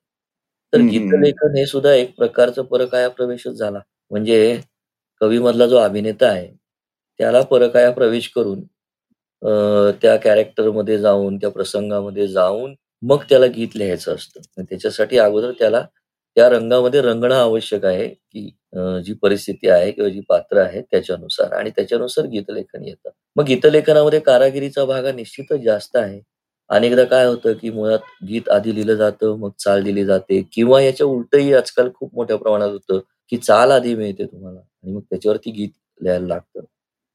तर 0.73 0.81
गीतलेखन 0.83 1.57
हे 1.57 1.65
सुद्धा 1.67 1.93
एक 1.93 2.15
प्रकारचं 2.17 2.63
परकाया 2.65 3.09
प्रवेशच 3.09 3.53
झाला. 3.55 3.79
म्हणजे 4.11 4.59
कवीमधला 5.21 5.67
जो 5.67 5.77
अभिनेता 5.79 6.27
आहे 6.29 6.47
त्याला 7.19 7.41
परकाया 7.43 7.91
प्रवेश 7.91 8.29
करून 8.35 8.63
त्या 10.01 10.15
कॅरेक्टरमध्ये 10.17 10.97
जाऊन 10.99 11.37
त्या 11.37 11.49
प्रसंगामध्ये 11.51 12.27
जाऊन 12.27 12.73
मग 13.03 13.23
त्याला 13.29 13.45
गीत 13.55 13.75
लिहायचं 13.75 14.15
असतं. 14.15 14.63
त्याच्यासाठी 14.63 15.17
अगोदर 15.19 15.51
त्याला 15.59 15.85
त्या 16.37 16.47
रंगामध्ये 16.49 17.01
रंगणं 17.01 17.35
आवश्यक 17.35 17.85
आहे 17.85 18.07
की 18.07 18.49
जी 19.05 19.13
परिस्थिती 19.21 19.69
आहे 19.69 19.91
किंवा 19.91 20.09
जी 20.09 20.21
पात्र 20.29 20.57
आहे 20.61 20.81
त्याच्यानुसार. 20.83 21.51
आणि 21.53 21.69
त्याच्यानुसार 21.75 22.25
गीतलेखन 22.27 22.83
येतं. 22.85 23.09
मग 23.35 23.45
गीतलेखनामध्ये 23.47 24.19
कारागिरीचा 24.21 24.85
भाग 24.85 25.05
हा 25.05 25.11
निश्चितच 25.13 25.61
जास्त 25.65 25.95
आहे. 25.97 26.19
अनेकदा 26.69 27.04
काय 27.06 27.25
होतं 27.25 27.54
की 27.56 27.69
मुळात 27.71 27.99
गीत 28.28 28.49
आधी 28.51 28.73
लिहिलं 28.75 28.95
जातं 28.95 29.36
मग 29.39 29.51
चाल 29.60 29.84
दिली 29.84 30.06
जाते 30.06 30.41
किंवा 30.54 30.82
याच्या 30.82 31.08
उलटही 31.08 31.54
आजकाल 31.54 31.89
खूप 31.95 32.15
मोठ्या 32.15 32.38
प्रमाणात 32.38 32.69
होतं 32.69 32.99
की 33.32 33.38
चाल 33.39 33.71
आधी 33.71 33.95
मिळते 33.95 34.25
तुम्हाला 34.25 34.60
आणि 34.60 34.93
मग 34.93 35.01
त्याच्यावरती 35.01 35.51
गीत 35.51 35.69
लिहायला 35.99 36.28
लागतं. 36.28 36.62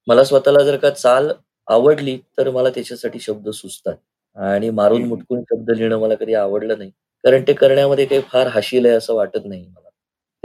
मला 0.06 0.24
स्वतःला 0.24 0.62
जर 0.64 0.76
का 0.78 0.90
चाल 0.92 1.30
आवडली 1.68 2.16
तर 2.38 2.50
मला 2.50 2.70
त्याच्यासाठी 2.70 3.20
शब्द 3.20 3.48
सुचतात 3.52 3.96
आणि 4.36 4.70
मारून 4.72 5.04
मुटकून 5.04 5.42
शब्द 5.44 5.70
लिहिणं 5.70 5.98
मला 6.00 6.14
कधी 6.16 6.34
आवडलं 6.36 6.78
नाही. 6.78 6.90
कारण 7.24 7.42
ते 7.48 7.52
करण्यामध्ये 7.54 8.06
काही 8.06 8.20
फार 8.28 8.46
हाशील 8.48 8.86
आहे 8.86 8.94
असं 8.96 9.14
वाटत 9.14 9.46
नाही 9.46 9.66
मला. 9.66 9.88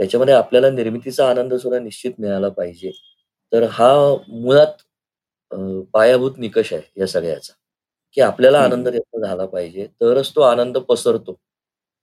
त्याच्यामध्ये 0.00 0.34
आपल्याला 0.34 0.70
निर्मितीचा 0.70 1.28
आनंद 1.30 1.54
सुद्धा 1.56 1.78
निश्चित 1.80 2.12
मिळाला 2.18 2.48
पाहिजे. 2.50 2.90
तर 3.52 3.64
हा 3.70 3.92
मुळात 4.30 4.82
पायाभूत 5.94 6.38
निकष 6.38 6.72
आहे 6.72 7.00
या 7.00 7.06
सगळ्याचा. 7.08 7.52
की 8.16 8.20
आपल्याला 8.22 8.60
आनंद 8.60 8.88
त्याचा 8.88 9.26
झाला 9.26 9.44
पाहिजे. 9.46 9.86
तरच 10.00 10.30
तो 10.30 10.40
आनंद 10.42 10.78
पसरतो. 10.80 11.32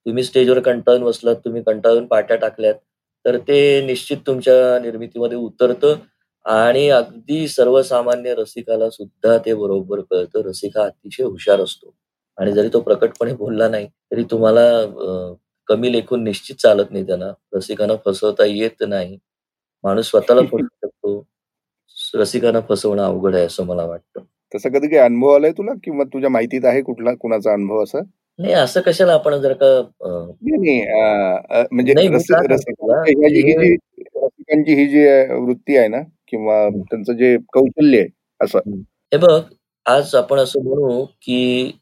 तुम्ही 0.06 0.22
स्टेजवर 0.24 0.58
कंटाळून 0.60 1.04
बसलात 1.04 1.36
तुम्ही 1.44 1.62
कंटाळून 1.64 2.06
पाट्या 2.06 2.36
टाकल्यात 2.38 2.74
तर 3.24 3.36
ते 3.48 3.58
निश्चित 3.86 4.16
तुमच्या 4.26 4.78
निर्मितीमध्ये 4.80 5.36
उतरतं 5.38 5.94
आणि 6.46 6.88
अगदी 6.90 7.46
सर्वसामान्य 7.48 8.34
रसिकाला 8.34 8.88
सुद्धा 8.90 9.36
ते 9.38 9.54
बरोबर 9.54 10.00
कळतं. 10.02 10.42
रसिका 10.42 10.84
अतिशय 10.84 11.24
हुशार 11.24 11.60
असतो. 11.60 11.94
आणि 12.38 12.52
जरी 12.52 12.68
तो 12.68 12.80
प्रकटपणे 12.80 13.32
बोलला 13.34 13.68
नाही 13.68 13.86
तरी 14.12 14.22
तुम्हाला 14.30 14.64
कमी 15.68 15.92
लेखून 15.92 16.24
निश्चित 16.24 16.56
चालत 16.56 16.90
नाही 16.90 17.06
त्यांना. 17.06 17.30
रसिकांना 17.54 17.94
फसवता 18.06 18.44
येत 18.46 18.82
नाही. 18.88 19.18
माणूस 19.84 20.10
स्वतःला 20.10 20.40
फसवू 20.52 20.66
शकतो. 20.82 21.24
रसिकांना 22.14 22.60
फसवणं 22.68 23.02
अवघड 23.04 23.34
आहे 23.36 23.46
असं 23.46 23.66
मला 23.66 23.84
वाटतं. 23.86 24.24
तसं 24.52 24.70
कधी 24.70 24.88
काही 24.88 25.00
अनुभव 25.02 25.34
आलाय 25.34 25.50
तुला 25.52 25.72
किंवा 25.84 26.04
तुझ्या 26.04 26.30
माहितीत 26.30 26.64
आहे 26.64 26.82
कुठला 26.82 27.12
कुणाचा 27.20 27.52
अनुभव 27.52 27.82
असा? 27.82 28.00
नाही 28.38 28.52
असं 28.54 28.80
कशाला 28.80 29.12
आपण 29.14 29.34
जर 29.40 29.52
का 29.62 29.66
म्हणजे 31.72 31.92
रसिकांची 34.14 34.74
ही 34.74 34.86
जी 34.88 35.04
वृत्ती 35.34 35.76
आहे 35.76 35.88
ना 35.88 36.00
किंवा 36.28 36.68
त्यांचं 36.70 37.12
जे 37.16 37.36
कौशल्य 37.52 37.98
आहे 38.00 38.08
असं. 38.40 38.58
हे 39.12 39.16
बघ 39.18 39.40
आज 39.86 40.14
आपण 40.14 40.38
असं 40.38 40.62
म्हणू 40.64 41.04
की 41.22 41.72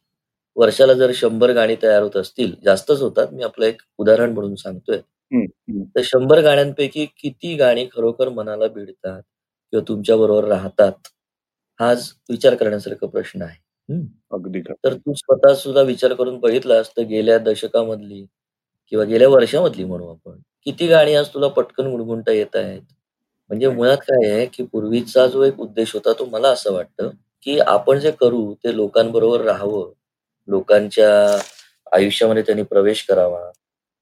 वर्षाला 0.57 0.93
जर 0.95 1.11
शंभर 1.15 1.51
गाणी 1.53 1.75
तयार 1.83 2.03
होत 2.03 2.17
असतील 2.17 2.55
जास्तच 2.65 3.01
होतात 3.03 3.33
मी 3.33 3.43
आपलं 3.43 3.67
एक 3.67 3.81
उदाहरण 3.99 4.33
म्हणून 4.33 4.55
सांगतोय. 4.55 4.99
तर 5.97 6.01
शंभर 6.05 6.41
गाण्यांपैकी 6.43 7.07
किती 7.19 7.55
गाणी 7.57 7.87
खरोखर 7.95 8.29
मनाला 8.29 8.67
भिडतात 8.69 9.23
किंवा 9.73 9.85
तुमच्या 9.89 10.17
बरोबर 10.17 10.49
राहतात? 10.49 10.93
हाच 11.81 12.13
विचार 12.31 12.55
करण्यासारखा 12.55 13.07
प्रश्न 13.09 13.43
आहे. 13.43 13.57
अगदी 14.33 14.61
तर 14.63 14.95
तू 14.97 15.13
स्वतः 15.15 15.55
सुद्धा 15.55 15.83
विचार 15.83 16.13
करून 16.15 16.39
बघितलास 16.41 16.91
तर 16.97 17.03
गेल्या 17.05 17.39
दशकामधली 17.41 18.25
किंवा 18.93 19.05
गेल्या 19.05 19.29
वर्षामधली 19.29 19.85
म्हणू 19.85 20.09
आपण 20.11 20.39
किती 20.67 20.87
गाणी 20.89 21.15
आज 21.15 21.29
तुला 21.35 21.49
पटकन 21.51 21.87
गुणगुणता 21.91 22.33
येत 22.33 22.57
आहेत? 22.57 22.83
म्हणजे 23.51 23.69
मुळात 23.69 23.99
काय 24.09 24.31
आहे 24.31 24.47
की 24.47 24.65
पूर्वीचा 24.65 25.27
जो 25.29 25.43
एक 25.45 25.61
उद्देश 25.61 25.95
होता 25.95 26.13
तो 26.19 26.25
मला 26.27 26.49
असं 26.51 26.73
वाटतं 26.75 27.11
की 27.47 27.59
आपण 27.61 27.99
जे 28.01 28.11
करू 28.21 28.53
ते 28.65 28.77
लोकांबरोबर 28.77 29.41
राहावं. 29.43 29.93
लोकांच्या 30.49 31.11
आयुष्यामध्ये 31.93 32.43
त्यांनी 32.43 32.63
प्रवेश 32.65 33.05
करावा 33.09 33.51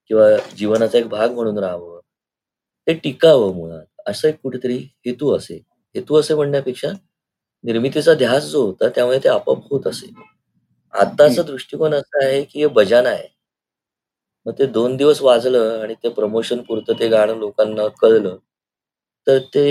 किंवा 0.09 0.29
जीवनाचा 0.57 0.97
एक 0.97 1.07
भाग 1.09 1.31
म्हणून 1.33 1.57
राहावं. 1.59 1.99
ते 2.87 2.93
टिकावं 2.95 3.53
मुळात. 3.55 3.85
असं 4.07 4.27
एक 4.29 4.35
कुठेतरी 4.43 4.77
हेतू 5.05 5.35
असे. 5.37 5.55
हेतू 5.95 6.19
असे 6.19 6.35
म्हणण्यापेक्षा 6.35 6.89
निर्मितीचा 7.63 8.13
ध्यास 8.15 8.45
जो 8.45 8.65
होता 8.65 8.89
त्यामुळे 8.89 9.19
ते 9.23 9.29
आपोआप 9.29 9.67
होत 9.71 9.87
असे. 9.87 10.07
आताचा 10.93 11.41
दृष्टिकोन 11.43 11.93
असा 11.95 12.25
आहे 12.25 12.43
की 12.43 12.59
हे 12.61 12.67
बजाना 12.69 13.09
आहे. 13.09 13.27
मग 14.45 14.53
ते 14.53 14.65
दोन 14.67 14.95
दिवस 14.97 15.21
वाजलं 15.21 15.81
आणि 15.81 15.93
ते 16.03 16.09
प्रमोशन 16.11 16.61
पुरतं 16.63 16.93
ते 16.99 17.07
गाणं 17.09 17.37
लोकांना 17.39 17.87
कळलं 18.01 18.37
तर 19.27 19.37
ते 19.55 19.65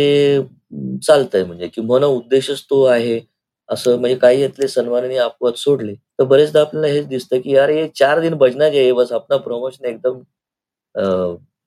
चालतंय 1.02 1.44
म्हणजे. 1.44 1.68
की 1.68 1.80
मन 1.82 2.04
उद्देशच 2.04 2.62
तो 2.70 2.82
आहे. 2.86 3.20
असं 3.68 3.98
म्हणजे 3.98 4.16
काही 4.18 4.40
यातले 4.42 4.68
सन्मानाने 4.68 5.16
अपवाद 5.18 5.54
सोडले 5.56 5.94
तर 6.18 6.24
बरेचदा 6.26 6.60
आपल्याला 6.60 6.86
हेच 6.88 7.06
दिसतं 7.08 7.40
की 7.40 7.54
यार 7.54 7.70
हे 7.70 7.86
चार 7.96 8.20
दिन 8.20 8.34
बजना 8.36 8.68
चाहिए 8.70 8.92
बस 8.92 9.12
आपला 9.12 9.36
प्रमोशन 9.38 9.84
एकदम 9.86 10.20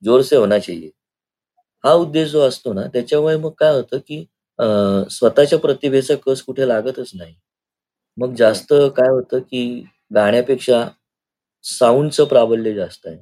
जोर 0.02 0.22
से 0.22 0.36
होना 0.36 0.58
चाहिए. 0.58 0.90
हा 1.84 1.92
उद्देश 1.94 2.30
जो 2.30 2.40
असतो 2.42 2.72
ना 2.74 2.86
त्याच्यामुळे 2.94 3.36
मग 3.38 3.52
काय 3.58 3.74
होतं 3.74 3.98
की 4.00 4.24
स्वतःच्या 4.58 5.58
प्रतिभेचा 5.58 6.14
कस 6.26 6.42
कुठे 6.42 6.68
लागतच 6.68 7.10
नाही. 7.14 7.34
मग 8.18 8.34
जास्त 8.36 8.72
काय 8.96 9.10
होतं 9.10 9.38
की 9.42 9.64
गाण्यापेक्षा 10.14 10.84
साऊंडचं 11.64 12.24
प्राबल्य 12.26 12.74
जास्त 12.74 13.06
आहे. 13.06 13.16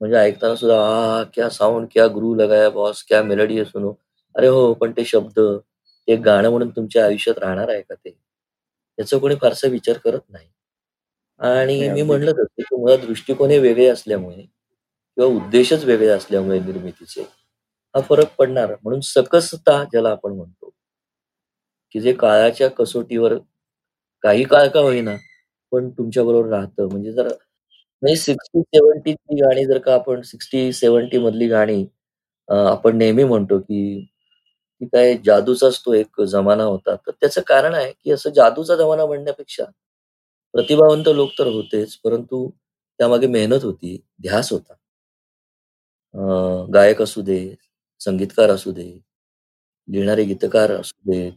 म्हणजे 0.00 0.16
ऐकताना 0.18 0.54
सुद्धा 0.56 0.76
हा 0.78 1.22
क्या 1.34 1.48
साऊंड 1.50 1.86
क्या 1.92 2.06
ग्रू 2.08 2.34
लगाया 2.36 2.70
बॉस 2.70 3.04
क्या 3.08 3.22
मेलडी 3.24 3.56
आहे 3.56 3.64
सुनो. 3.66 3.92
अरे 4.34 4.48
हो 4.48 4.72
पण 4.74 4.92
ते 4.92 5.04
शब्द 5.06 5.40
ते 6.08 6.16
गाणं 6.18 6.50
म्हणून 6.50 6.68
तुमच्या 6.70 7.04
आयुष्यात 7.06 7.38
राहणार 7.38 7.68
आहे 7.68 7.82
का 7.82 7.94
ते? 7.96 8.10
याचा 8.98 9.18
कोणी 9.18 9.34
फारसा 9.42 9.68
विचार 9.68 9.98
करत 10.04 10.20
नाही. 10.30 10.48
आणि 11.40 11.88
मी 11.90 12.02
म्हणलं 12.02 12.32
तर 12.32 12.44
की 12.56 12.64
मुळात 12.72 12.98
दृष्टिकोन 13.00 13.50
हे 13.50 13.58
वेगळे 13.58 13.86
असल्यामुळे 13.88 14.42
किंवा 14.42 15.28
उद्देशच 15.36 15.84
वेगळे 15.84 16.08
असल्यामुळे 16.08 16.58
निर्मितीचे 16.60 17.24
हा 17.94 18.00
फरक 18.02 18.34
पडणार. 18.38 18.74
म्हणून 18.82 19.00
सकसता 19.04 19.82
ज्याला 19.84 20.10
आपण 20.10 20.32
म्हणतो. 20.32 20.70
की 21.94 22.00
जे 22.00 22.12
काळाच्या 22.14 22.68
कसोटीवर 22.70 23.36
काही 24.24 24.44
काळ 24.44 24.68
का 24.70 24.80
होईना 24.80 25.16
पण 25.72 25.88
तुमच्या 25.90 26.24
बरोबर 26.24 26.48
राहतं. 26.50 26.88
म्हणजे 26.88 27.12
जर 27.12 27.28
म्हणजे 28.02 28.16
सिक्स्टी 28.16 28.60
सेव्हन्टीची 28.62 29.36
गाणी 29.36 29.64
जर 29.66 29.78
का 29.80 29.94
आपण 29.94 30.20
सिक्स्टी 30.24 30.72
सेव्हन्टी 30.74 31.18
मधली 31.20 31.48
गाणी 31.48 31.84
आपण 32.48 32.96
नेहमी 32.98 33.24
म्हणतो 33.24 33.58
की 33.60 34.00
की 34.80 34.86
काय 34.88 35.14
जादूचाच 35.26 35.80
तो 35.80 35.92
एक 35.94 36.20
जमाना 36.24 36.64
होता. 36.64 36.94
तर 36.98 37.12
त्याचं 37.12 37.40
कारण 37.48 37.74
आहे 37.74 37.92
की 37.94 38.12
असं 38.12 38.30
जादूचा 38.32 38.76
जमाना 38.76 39.06
म्हणण्यापेक्षा 39.06 39.64
प्रतिभावंत 40.54 41.08
लोक 41.10 41.30
तर 41.38 41.46
होतेच 41.48 41.96
परंतु 42.04 42.48
त्यामागे 43.00 43.26
मेहनत 43.28 43.64
होती 43.64 43.96
ध्यास 44.22 44.52
होता. 44.52 44.74
गायक 46.68 47.02
असू 47.02 47.22
दे 47.22 47.38
संगीतकार 48.00 48.50
असू 48.50 48.72
दे 48.72 48.84
लिहिणारे 49.88 50.24
गीतकार 50.24 50.70
असू 50.72 51.10
देत 51.12 51.32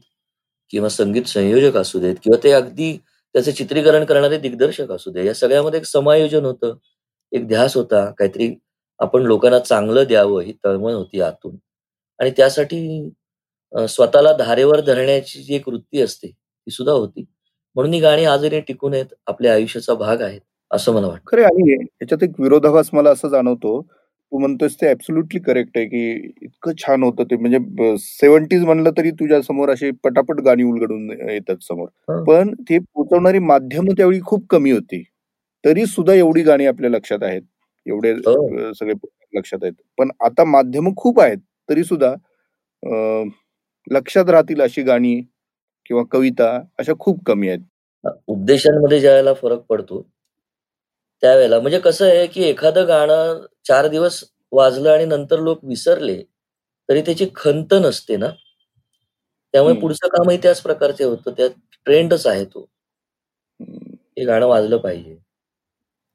किंवा 0.71 0.89
संगीत 0.89 1.23
संयोजक 1.27 1.77
असू 1.77 1.99
देत 1.99 2.15
किंवा 2.23 2.37
ते 2.43 2.51
अगदी 2.51 2.97
त्याचं 3.35 3.51
चित्रीकरण 3.51 4.03
करणारे 4.05 4.37
दिग्दर्शक 4.39 4.91
असू 4.91 5.11
दे 5.11 5.25
या 5.25 5.33
सगळ्यामध्ये 5.33 5.79
एक 5.79 5.85
समायोजन 5.85 6.45
होतं 6.45 6.75
एक 7.31 7.47
ध्यास 7.47 7.75
होता 7.77 8.05
काहीतरी 8.19 8.53
आपण 8.99 9.23
लोकांना 9.23 9.59
चांगलं 9.59 10.03
द्यावं 10.07 10.41
ही 10.43 10.53
तळमळ 10.65 10.93
होती 10.93 11.21
आतून. 11.21 11.55
आणि 12.19 12.31
त्यासाठी 12.37 13.09
स्वतःला 13.73 14.33
धारेवर 14.37 14.79
धरण्याची 14.81 15.41
जी 15.43 15.55
एक 15.55 15.67
वृत्ती 15.69 16.01
असते 16.01 16.27
ती 16.27 16.71
सुद्धा 16.71 16.93
होती. 16.93 17.25
म्हणून 17.75 17.93
ही 17.93 17.99
गाणी 17.99 18.25
आजही 18.25 18.59
टिकून 18.61 18.93
आहेत 18.93 19.13
आपल्या 19.27 19.53
आयुष्याचा 19.53 19.93
भाग 19.95 20.21
आहेत 20.21 20.41
असं 20.71 20.93
मला 20.93 21.07
वाटतं. 21.07 21.23
खरे 21.27 21.43
आणि 21.43 21.71
याच्यात 21.73 22.23
एक 22.23 22.39
विरोधाभास 22.41 22.89
मला 22.93 23.11
असं 23.11 23.29
जाणवतो 23.29 23.79
तू 24.33 24.39
म्हणतोस 24.39 24.75
ते 24.81 24.89
ऍब्सोल्युटली 24.89 25.39
करेक्ट 25.41 25.77
आहे 25.77 25.85
की 25.85 26.31
इतकं 26.41 26.71
छान 26.77 27.03
होतं 27.03 27.23
ते. 27.23 27.35
म्हणजे 27.37 27.95
सेव्हन्टीज 27.99 28.63
म्हणलं 28.65 28.91
तरी 28.97 29.11
तुझ्या 29.19 29.41
समोर 29.41 29.69
अशी 29.69 29.91
पटापट 30.03 30.39
गाणी 30.45 30.63
उलगडून 30.63 31.09
येतात 31.29 31.57
समोर. 31.63 31.87
पण 32.27 32.53
ते 32.69 32.77
पोचवणारी 32.79 33.39
माध्यम 33.41 33.91
त्यावेळी 33.97 34.19
खूप 34.25 34.45
कमी 34.49 34.71
होती. 34.71 35.01
तरी 35.63 35.85
सुद्धा 35.85 36.13
एवढी 36.13 36.41
गाणी 36.43 36.65
आपल्या 36.65 36.89
लक्षात 36.89 37.23
आहेत. 37.23 37.41
एवढे 37.85 38.11
हो. 38.13 38.73
सगळे 38.73 38.93
लक्षात 39.33 39.59
आहेत. 39.63 39.73
पण 39.97 40.09
आता 40.25 40.43
माध्यम 40.45 40.89
खूप 40.97 41.19
आहेत. 41.21 41.37
तरी 41.69 41.83
सुद्धा 41.83 42.13
लक्षात 43.87 44.29
राहतील 44.29 44.61
अशी 44.61 44.81
गाणी 44.83 45.19
किंवा 45.85 46.03
कविता 46.11 46.49
अशा 46.79 46.93
खूप 46.99 47.23
कमी 47.25 47.49
आहेत. 47.49 47.59
उद्देशांमध्ये 48.27 48.99
ज्यावेळेला 48.99 49.33
फरक 49.33 49.59
पडतो 49.69 50.05
त्यावेळेला. 51.23 51.59
म्हणजे 51.59 51.79
कसं 51.79 52.05
आहे 52.07 52.25
की 52.27 52.43
एखादं 52.45 52.87
गाणं 52.87 53.45
चार 53.65 53.87
दिवस 53.87 54.23
वाजलं 54.51 54.89
आणि 54.91 55.05
नंतर 55.07 55.39
लोक 55.39 55.63
विसरले 55.65 56.21
तरी 56.89 57.01
त्याची 57.01 57.25
खंत 57.35 57.73
नसते 57.81 58.15
ना. 58.17 58.29
त्यामुळे 59.53 59.73
पुढचं 59.75 60.07
कामही 60.09 60.37
त्याच 60.43 60.61
प्रकारचे 60.61 61.03
होतं. 61.03 61.31
त्या 61.31 61.47
ट्रेंडच 61.87 62.25
आहे 62.27 62.45
तो. 62.45 62.67
हे 64.17 64.25
गाणं 64.25 64.47
वाजलं 64.47 64.77
पाहिजे. 64.79 65.17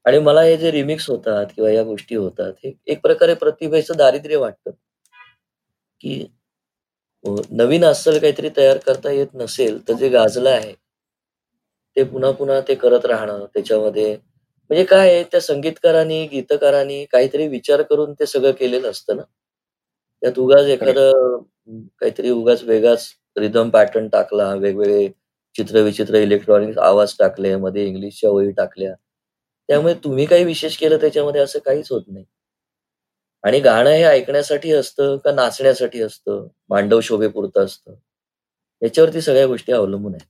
आणि 0.05 0.19
मला 0.21 0.41
हे 0.43 0.57
जे 0.57 0.71
रिमिक्स 0.71 1.09
होतात 1.09 1.47
किंवा 1.55 1.71
या 1.71 1.83
गोष्टी 1.83 2.15
होतात 2.15 2.53
हे 2.63 2.73
एक 2.87 3.01
प्रकारे 3.01 3.33
प्रतिभेचं 3.35 3.97
दारिद्र्य 3.97 4.37
वाटतं. 4.37 4.71
की 6.01 6.25
नवीन 7.53 7.83
अस्सल 7.85 8.17
काहीतरी 8.19 8.49
तयार 8.57 8.77
करता 8.79 9.11
येत 9.11 9.35
नसेल 9.35 9.79
तर 9.87 9.93
जे 9.95 10.09
गाजलं 10.09 10.49
आहे 10.51 10.73
ते 11.97 12.03
पुन्हा 12.05 12.31
पुन्हा 12.33 12.59
ते 12.61 12.75
करत 12.77 13.05
राहणं 13.05 13.45
त्याच्यामध्ये 13.53 14.15
म्हणजे 14.69 14.83
काय 14.85 15.09
आहे 15.09 15.23
त्या 15.23 15.39
संगीतकारांनी 15.41 16.25
गीतकारांनी 16.27 17.03
काहीतरी 17.05 17.47
विचार 17.47 17.81
करून 17.81 18.13
ते 18.13 18.25
सगळं 18.25 18.51
केलेलं 18.51 18.89
असतं 18.91 19.15
ना? 19.17 19.21
त्यात 20.21 20.39
उगाच 20.39 20.65
एखादं 20.67 21.37
काहीतरी 22.01 22.29
उगाच 22.29 22.63
वेगळाच 22.63 23.07
रिदम 23.37 23.69
पॅटर्न 23.69 24.07
टाकला 24.07 24.53
वेगवेगळे 24.55 25.07
चित्रविचित्र 25.55 26.17
इलेक्ट्रॉनिक 26.17 26.77
आवाज 26.79 27.13
टाकले 27.19 27.55
मध्ये 27.57 27.85
इंग्लिशच्या 27.87 28.29
वही 28.29 28.51
टाकल्या. 28.51 28.93
त्यामुळे 29.69 29.93
तुम्ही 30.03 30.25
काही 30.25 30.43
विशेष 30.43 30.77
केलं 30.77 30.97
त्याच्यामध्ये 31.01 31.41
असं 31.41 31.59
काहीच 31.59 31.91
होत 31.91 32.01
नाही. 32.07 32.25
आणि 33.43 33.59
गाणं 33.59 33.89
हे 33.89 34.03
ऐकण्यासाठी 34.03 34.71
असतं 34.73 35.17
का 35.17 35.31
नाचण्यासाठी 35.31 36.01
असतं? 36.01 36.47
मांडव 36.69 36.99
शोभेपुरतं 37.01 37.65
असतं. 37.65 37.93
याच्यावरती 38.81 39.21
सगळ्या 39.21 39.45
गोष्टी 39.47 39.71
अवलंबून 39.71 40.13
आहेत. 40.13 40.25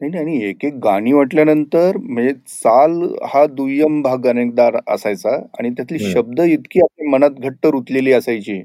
नाही 0.00 0.18
आणि 0.18 0.36
एक 0.44 0.64
एक 0.64 0.74
गाणी 0.84 1.12
म्हटल्यानंतर 1.12 1.96
म्हणजे 1.98 2.32
चाल 2.54 2.92
हा 3.32 3.44
दुय्यम 3.48 4.00
भाग 4.02 4.26
अनेकदा 4.28 4.68
असायचा 4.88 5.34
आणि 5.58 5.70
त्यातली 5.70 5.98
शब्द 6.02 6.40
इतकी 6.42 6.80
आपल्या 6.80 7.10
मनात 7.10 7.40
घट्ट 7.40 7.66
रुतलेली 7.66 8.12
असायची. 8.12 8.60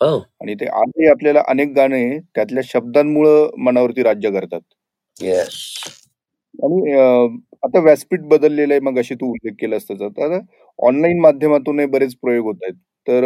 हो. 0.00 0.18
आणि 0.40 0.54
ते 0.54 0.66
आजही 0.68 1.06
आपल्याला 1.10 1.42
अनेक 1.48 1.72
गाणे 1.76 2.18
त्यातल्या 2.34 2.62
शब्दांमुळं 2.66 3.48
मनावरती 3.58 4.02
राज्य 4.02 4.30
करतात. 4.30 4.60
येस 5.16 5.56
आणि 6.56 6.92
आता 7.64 7.80
व्यासपीठ 7.80 8.20
बदललेलं 8.26 8.72
आहे 8.74 8.80
मग 8.80 8.98
अशी 8.98 9.14
तू 9.14 9.30
उल्लेख 9.30 9.54
केला 9.60 9.76
असता 9.76 10.08
तर 10.10 10.38
ऑनलाईन 10.78 11.20
माध्यमातून 11.20 11.84
बरेच 11.90 12.14
प्रयोग 12.16 12.46
होत 12.46 12.56
आहेत. 12.62 12.74
तर 13.06 13.24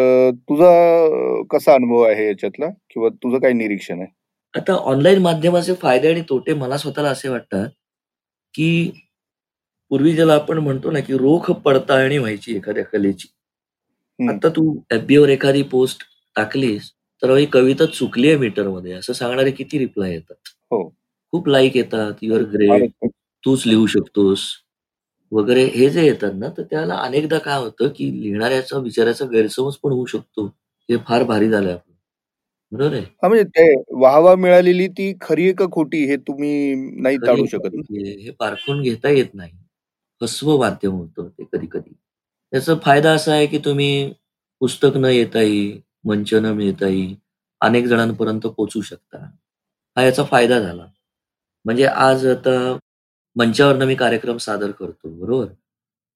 तुझा 0.49 1.44
कसा 1.51 1.75
अनुभव 1.75 2.03
आहे 2.05 2.27
याच्यातला? 2.27 2.68
किंवा 2.90 3.09
तुझं 3.14 3.38
काय 3.38 3.53
निरीक्षण 3.55 4.01
आहे? 4.01 4.11
आता 4.55 4.73
ऑनलाईन 4.85 5.21
माध्यमाचे 5.23 5.75
फायदे 5.81 6.09
आणि 6.09 6.23
तोटे 6.29 6.55
मला 6.55 6.77
स्वतःला 6.79 7.09
असे 7.11 7.29
वाटतात 7.29 7.69
की 8.55 8.91
पूर्वी 9.91 10.13
ज्याला 10.15 10.35
आपण 10.35 10.59
म्हणतो 10.59 10.91
ना 10.91 11.01
की 11.01 11.17
रोख 11.19 11.51
पडताळणी 11.65 12.19
व्हायची 12.19 12.57
एखाद्या 12.57 12.85
कलेची. 12.87 13.29
आता 14.19 14.49
तू 14.51 14.75
एफबीवर 14.93 15.29
एखादी 15.29 15.63
पोस्ट 15.71 16.03
टाकलीस 16.37 16.91
तर 17.23 17.37
ही 17.37 17.47
कविता 17.49 17.87
चुकली 17.89 18.29
आहे 18.29 18.37
मीटरमध्ये 18.39 18.93
असं 18.93 19.13
सांगणारे 19.13 19.51
किती 19.53 19.79
रिप्लाय 19.79 20.13
येतात. 20.13 20.37
हो. 20.71 20.89
खूप 21.33 21.49
लाईक 21.49 21.77
येतात 21.77 22.23
युअर 22.23 22.43
ग्रेट 22.53 22.91
तूच 23.45 23.67
लिहू 23.67 23.87
शकतोस. 23.89 24.47
वगैरे 25.33 25.65
हे 25.75 25.89
जे 25.91 26.05
येतात 26.05 26.33
ना 26.35 26.49
तर 26.57 26.63
त्याला 26.71 26.95
अनेकदा 26.99 27.39
काय 27.41 27.59
होतं 27.59 27.89
की 27.97 28.11
लिहिणाऱ्याचा 28.15 28.79
विचाराचा 28.81 29.27
गैरसमज 29.33 29.77
पण 29.83 29.93
होऊ 29.93 30.07
शकतो. 30.07 30.47
हे 30.89 30.97
फार 31.09 31.25
भारी 31.25 31.53
आपलं. 31.55 31.89
बरोबर 32.72 32.94
आहे. 32.94 33.02
हा 33.22 33.28
म्हणजे 33.28 33.44
ते 33.46 33.72
वाहवा 34.00 34.35
मिळालेली 34.37 34.87
ती 34.88 35.12
खरी 35.20 35.44
आहे 35.44 35.52
का 35.54 35.64
खोटी 35.72 36.04
हे 36.06 36.16
तुम्ही 36.18 36.74
नाही 37.02 37.16
टाळू 37.18 37.46
शकत. 37.46 37.76
हे 37.92 38.30
पारखून 38.40 38.83
घेता 38.83 39.09
येत 39.11 39.35
नाही. 39.35 39.52
हस्व 40.20 40.56
माध्यम 40.59 40.92
होतं 40.92 41.28
ते 41.30 41.44
कधी 41.52 41.66
कधी 41.72 41.92
त्याचा 42.52 42.74
फायदा 42.85 43.12
असा 43.12 43.33
आहे 43.33 43.46
की 43.46 43.59
तुम्ही 43.64 44.12
पुस्तक 44.61 44.96
न 44.96 45.04
येताही 45.06 45.80
मंच 46.04 46.33
न 46.35 46.52
मिळताही 46.54 47.14
अनेक 47.61 47.87
जणांपर्यंत 47.87 48.46
पोचू 48.48 48.80
शकता. 48.83 49.18
हा 49.96 50.02
याचा 50.04 50.24
फायदा 50.24 50.59
झाला. 50.61 50.87
म्हणजे 51.64 51.85
आज 51.87 52.26
आता 52.28 52.56
मंचावरनं 53.37 53.87
मी 53.87 53.94
कार्यक्रम 53.96 54.37
सादर 54.38 54.70
करतो 54.72 55.09
बरोबर? 55.16 55.46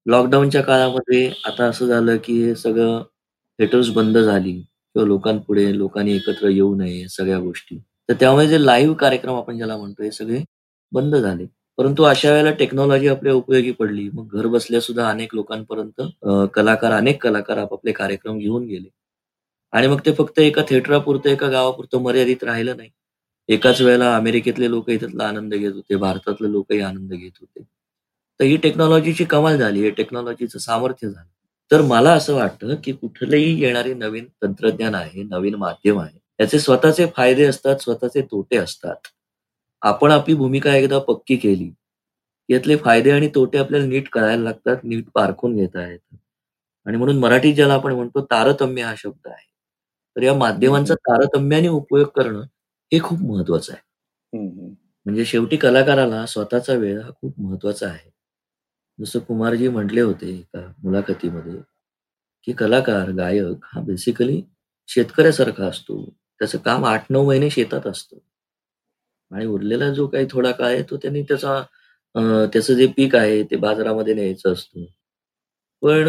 लॉकडाऊनच्या 0.07 0.63
काळामध्ये 0.63 1.27
आता 1.47 1.67
असं 1.67 1.87
झालं 1.87 2.17
की 2.25 2.43
हे 2.45 2.55
सगळं 2.57 3.03
थिएटर्स 3.59 3.91
बंद 3.93 4.19
झाली. 4.19 4.63
किंवा 4.95 5.07
लोकांपुढे 5.09 5.77
लोकांनी 5.79 6.13
एकत्र 6.17 6.49
येऊ 6.49 6.75
नये 6.77 7.07
सगळ्या 7.09 7.39
गोष्टी. 7.41 7.77
तर 8.09 8.15
त्यामुळे 8.21 8.47
जे 8.49 8.65
लाईव्ह 8.65 8.95
कार्यक्रम 8.97 9.35
आपण 9.37 9.57
ज्याला 9.57 9.77
म्हणतो 9.77 10.03
हे 10.03 10.11
सगळे 10.11 10.43
बंद 10.93 11.17
झाले. 11.17 11.47
परंतु 11.77 12.03
अशा 12.05 12.31
वेळेला 12.33 12.51
टेक्नॉलॉजी 12.51 13.09
आपल्या 13.09 13.33
उपयोगी 13.35 13.71
पडली. 13.71 14.09
मग 14.15 14.37
घर 14.37 14.47
बसल्या 14.47 14.81
सुद्धा 14.81 15.09
अनेक 15.11 15.35
लोकांपर्यंत 15.35 16.03
कलाकार 16.55 16.93
अनेक 16.93 17.23
कलाकार 17.23 17.59
आपापले 17.59 17.93
कार्यक्रम 17.93 18.39
घेऊन 18.39 18.67
गेले. 18.67 18.89
आणि 19.73 19.87
मग 19.87 20.01
ते 20.07 20.13
फक्त 20.15 20.39
एका 20.39 20.63
थिएटरापुरतं 20.69 21.29
एका 21.31 21.49
गावापुरतं 21.49 22.03
मर्यादित 22.03 22.45
राहिलं 22.45 22.77
नाही. 22.77 22.91
एकाच 23.49 23.81
वेळेला 23.81 24.15
अमेरिकेतले 24.17 24.71
लोक 24.71 24.91
त्यातला 24.91 25.25
आनंद 25.25 25.55
घेत 25.55 25.73
होते 25.73 25.97
भारतातले 25.97 26.51
लोकही 26.53 26.81
आनंद 26.81 27.13
घेत 27.13 27.39
होते. 27.41 27.63
तर 28.41 28.45
ही 28.45 28.57
टेक्नॉलॉजीची 28.57 29.25
कमाल 29.25 29.59
झाली. 29.59 29.81
हे 29.83 29.91
टेक्नॉलॉजीचं 29.91 30.59
सामर्थ्य 30.59 31.09
झालं. 31.09 31.34
तर 31.71 31.83
मला 31.83 32.13
असं 32.15 32.35
वाटतं 32.35 32.75
की 32.85 32.93
कुठलंही 32.93 33.61
येणारे 33.61 33.93
नवीन 33.95 34.27
तंत्रज्ञान 34.43 34.95
आहे 34.95 35.23
नवीन 35.25 35.55
माध्यम 35.57 36.01
आहे 36.01 36.19
याचे 36.41 36.59
स्वतःचे 36.59 37.07
फायदे 37.17 37.45
असतात 37.45 37.77
स्वतःचे 37.77 38.21
तोटे 38.23 38.57
असतात. 38.57 38.97
आपण 39.83 40.11
आपली 40.13 40.35
भूमिका 40.35 40.75
एकदा 40.77 40.99
पक्की 41.01 41.37
केली 41.37 41.71
यातले 42.49 42.77
फायदे 42.79 43.11
आणि 43.11 43.29
तोटे 43.35 43.59
आपल्याला 43.59 43.87
नीट 43.87 44.09
करायला 44.11 44.43
लागतात 44.43 44.77
नीट 44.85 45.05
पारखून 45.15 45.57
घेता 45.57 45.87
येतात 45.89 46.17
आणि 46.87 46.97
म्हणून 46.99 47.19
मराठीत 47.19 47.55
ज्याला 47.55 47.75
आपण 47.75 47.93
म्हणतो 47.95 48.25
तारतम्य 48.31 48.83
हा 48.83 48.95
शब्द 48.99 49.29
आहे. 49.29 49.47
तर 50.17 50.23
या 50.23 50.35
माध्यमांचा 50.37 50.95
तारतम्याने 51.03 51.69
उपयोग 51.71 52.09
करणं 52.17 52.43
हे 52.93 53.01
खूप 53.03 53.21
महत्वाचं 53.23 53.73
आहे. 53.73 53.83
म्हणजे 55.07 55.25
शेवटी 55.25 55.57
कलाकाराला 55.59 56.25
स्वतःचा 56.27 56.75
वेळ 56.75 57.01
हा 57.01 57.11
खूप 57.13 57.41
महत्त्वाचा 57.41 57.89
आहे. 57.89 58.11
जसं 58.99 59.21
कुमारजी 59.21 59.69
म्हटले 59.69 60.01
होते 60.01 60.29
एका 60.31 60.61
मुलाखतीमध्ये 60.85 61.61
की 62.47 62.53
कलाकार 62.55 63.11
गायक 63.15 63.65
हा 63.67 63.81
बेसिकली 63.83 64.43
शेतकऱ्यासारखा 64.89 65.67
असतो. 65.67 66.05
त्याचं 66.41 66.59
काम 66.59 66.85
आठ 66.85 67.07
नऊ 67.11 67.27
महिने 67.27 67.51
शेतात 67.51 67.87
असतं. 67.87 68.19
आणि 69.31 69.47
उरलेला 69.47 69.89
जो 69.95 70.07
काही 70.07 70.27
थोडा 70.31 70.51
काळ 70.53 70.67
आहे 70.67 70.83
तो 70.91 70.97
त्यांनी 70.97 71.23
त्याचा 71.23 71.61
त्याचं 72.53 72.75
जे 72.75 72.87
पीक 72.97 73.15
आहे 73.17 73.43
ते 73.43 73.57
बाजारामध्ये 73.59 74.15
न्यायचं 74.15 74.53
असतं. 74.53 74.85
पण 75.83 76.09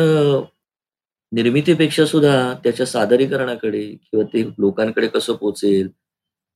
निर्मितीपेक्षा 1.31 2.05
सुद्धा 2.05 2.53
त्याच्या 2.63 2.85
सादरीकरणाकडे 2.85 3.81
किंवा 4.03 4.25
ते 4.33 4.43
लोकांकडे 4.59 5.07
कसं 5.07 5.35
पोचेल 5.35 5.89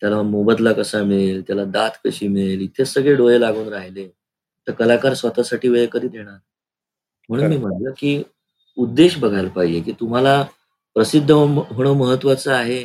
त्याला 0.02 0.22
मोबदला 0.24 0.72
कसा 0.74 1.04
मिळेल 1.04 1.42
त्याला 1.48 1.63
दात 1.68 1.92
कशी 2.06 2.28
मिळेल 2.28 2.62
इथे 2.62 2.86
सगळे 2.86 3.15
डोळे 3.15 3.39
लागून 3.42 3.68
राहिले. 3.70 4.08
तर 4.70 4.74
कलाकार 4.74 5.14
स्वतःसाठी 5.14 5.68
वेळ 5.68 5.88
कधी 5.88 6.08
देणार? 6.08 6.38
म्हणून 7.30 7.48
मी 7.48 7.58
म्हटलं 7.58 7.92
की 7.98 8.24
उद्देश 8.78 9.18
बघायला 9.18 9.50
पाहिजे 9.50 9.80
की 9.80 9.92
तुम्हाला 9.92 10.46
प्रसिद्ध 10.96 11.32
होणं 11.32 11.94
महत्वाचं 11.94 12.54
आहे 12.54 12.84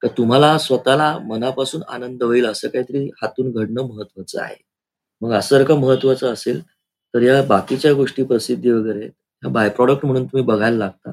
का 0.00 0.08
तुम्हाला 0.08 0.58
स्वतःला 0.58 1.18
मनापासून 1.18 1.82
आनंद 1.88 2.22
होईल 2.22 2.46
असं 2.46 2.68
काहीतरी 2.68 3.10
हातून 3.22 3.50
घडणं 3.52 3.82
महत्वाचं 3.82 4.42
आहे. 4.42 4.56
मग 5.22 5.32
असं 5.32 5.58
जर 5.58 5.64
का 5.64 5.74
महत्वाचं 5.74 6.32
असेल 6.32 6.60
तर 7.14 7.22
या 7.22 7.42
बाकीच्या 7.42 7.92
गोष्टी 7.92 8.22
प्रसिद्धी 8.22 8.70
वगैरे 8.70 9.06
ह्या 9.06 9.50
बाय 9.50 9.68
प्रॉडक्ट 9.68 10.04
म्हणून 10.06 10.24
तुम्ही 10.24 10.44
बघायला 10.44 10.76
लागता. 10.76 11.10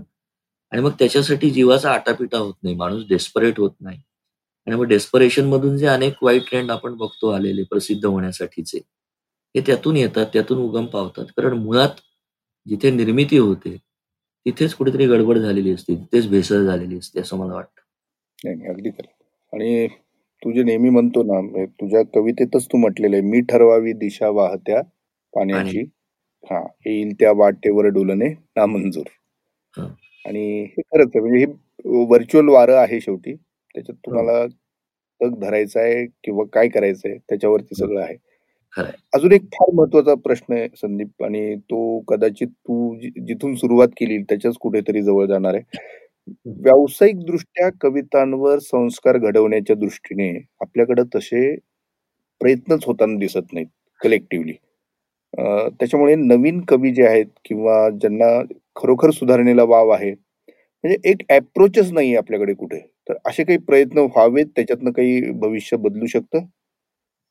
आणि 0.71 0.81
मग 0.81 0.91
त्याच्यासाठी 0.99 1.49
जीवाचा 1.49 1.91
आटापिटा 1.91 2.37
होत 2.37 2.53
नाही 2.63 2.75
माणूस 2.75 3.03
डेस्परेट 3.09 3.59
होत 3.59 3.71
नाही. 3.79 4.01
आणि 4.67 4.75
मग 4.75 4.83
डेस्परेशन 4.83 5.45
मधून 5.45 5.77
जे 5.77 5.85
अनेक 5.87 6.23
वाईट 6.23 6.49
ट्रेंड 6.49 6.71
आपण 6.71 6.95
बघतो 6.95 7.29
आलेले 7.29 7.63
प्रसिद्ध 7.63 8.05
होण्यासाठीचे 8.05 8.79
हे 9.55 9.61
त्यातून 9.61 9.97
येतात 9.97 10.25
त्यातून 10.33 10.57
उगम 10.59 10.85
पावतात. 10.85 11.25
कारण 11.37 11.53
मुळात 11.57 11.99
जिथे 12.65 12.89
निर्मिती 12.91 13.37
होते 13.37 13.75
तिथेच 14.45 14.73
कुठेतरी 14.75 15.05
गडबड 15.07 15.37
झालेली 15.37 15.71
असते 15.73 15.95
तिथेच 15.95 16.27
भेसळ 16.29 16.63
झालेली 16.65 16.97
असते 16.97 17.19
असं 17.19 17.37
मला 17.37 17.53
वाटतं. 17.53 17.81
नाही 18.39 18.69
अगदी 18.69 18.89
खरं. 18.89 19.07
आणि 19.53 19.87
तू 20.41 20.51
जे 20.51 20.63
नेहमी 20.63 20.89
म्हणतो 20.89 21.23
ना 21.23 21.39
म्हणजे 21.41 21.65
तुझ्या 21.81 22.01
कवितेतच 22.15 22.65
तू 22.71 22.77
म्हटलेलं 22.77 23.15
आहे 23.15 23.25
मी 23.25 23.39
ठरवावी 23.49 23.93
दिशा 23.99 24.29
वाहत्या 24.29 24.81
पाण्याची. 25.33 25.81
हा 26.43 26.59
येईल 26.85 27.13
त्या 27.19 27.31
वाटेवर 27.35 27.85
डोलणे 27.93 28.27
नामंजूर 28.57 29.07
आणि 30.25 30.43
हे 30.67 30.81
खरंच 30.81 31.09
आहे 31.15 31.19
म्हणजे 31.21 31.39
हे 31.39 32.03
व्हर्च्युअल 32.05 32.47
वारं 32.49 32.75
आहे 32.77 32.99
शेवटी. 33.01 33.33
त्याच्यात. 33.75 33.95
तुम्हाला 34.05 34.45
तग 35.21 35.39
धरायचा 35.41 35.79
आहे 35.81 36.05
किंवा 36.23 36.43
काय 36.53 36.67
करायचंय 36.69 37.17
त्याच्यावरती 37.19 37.75
सगळं 37.75 38.01
आहे. 38.01 38.15
अजून 38.75 39.31
एक 39.33 39.43
फार 39.53 39.71
महत्त्वाचा 39.75 40.13
प्रश्न 40.23 40.53
आहे 40.53 40.67
संदीप 40.77 41.23
आणि 41.23 41.55
तो 41.61 41.99
कदाचित 42.07 42.47
तू 42.47 42.95
जिथून 43.27 43.55
सुरुवात 43.55 43.87
केली 43.97 44.17
त्याच्याच 44.21 44.55
कुठेतरी 44.61 45.01
जवळ 45.03 45.25
जाणार 45.27 45.53
आहे. 45.55 45.63
व्यावसायिक 46.57 47.19
दृष्ट्या 47.25 47.69
कवितांवर 47.81 48.59
संस्कार 48.61 49.17
घडवण्याच्या 49.19 49.75
दृष्टीने 49.77 50.29
आपल्याकडे 50.61 51.03
तसे 51.15 51.55
प्रयत्नच 52.41 52.85
होताना 52.87 53.17
दिसत 53.19 53.53
नाहीत 53.53 53.67
कलेक्टिव्हली 54.01 54.53
त्याच्यामुळे 55.33 56.15
नवीन 56.17 56.61
कवी 56.69 56.91
जे 56.93 57.03
आहेत 57.05 57.25
किंवा 57.45 57.89
ज्यांना 57.91 58.27
खरोखर 58.75 59.11
सुधारणेला 59.11 59.63
वाव 59.65 59.89
आहे 59.91 60.11
म्हणजे 60.11 60.97
एक 61.11 61.23
अप्रोचच 61.31 61.91
नाही 61.93 62.15
आपल्याकडे 62.17 62.53
कुठे. 62.55 62.79
तर 63.09 63.15
असे 63.27 63.43
काही 63.43 63.57
प्रयत्न 63.59 63.99
व्हावेत 64.07 64.45
त्याच्यातनं 64.55 64.91
काही 64.91 65.21
भविष्य 65.33 65.77
बदलू 65.79 66.05
शकतं? 66.07 66.45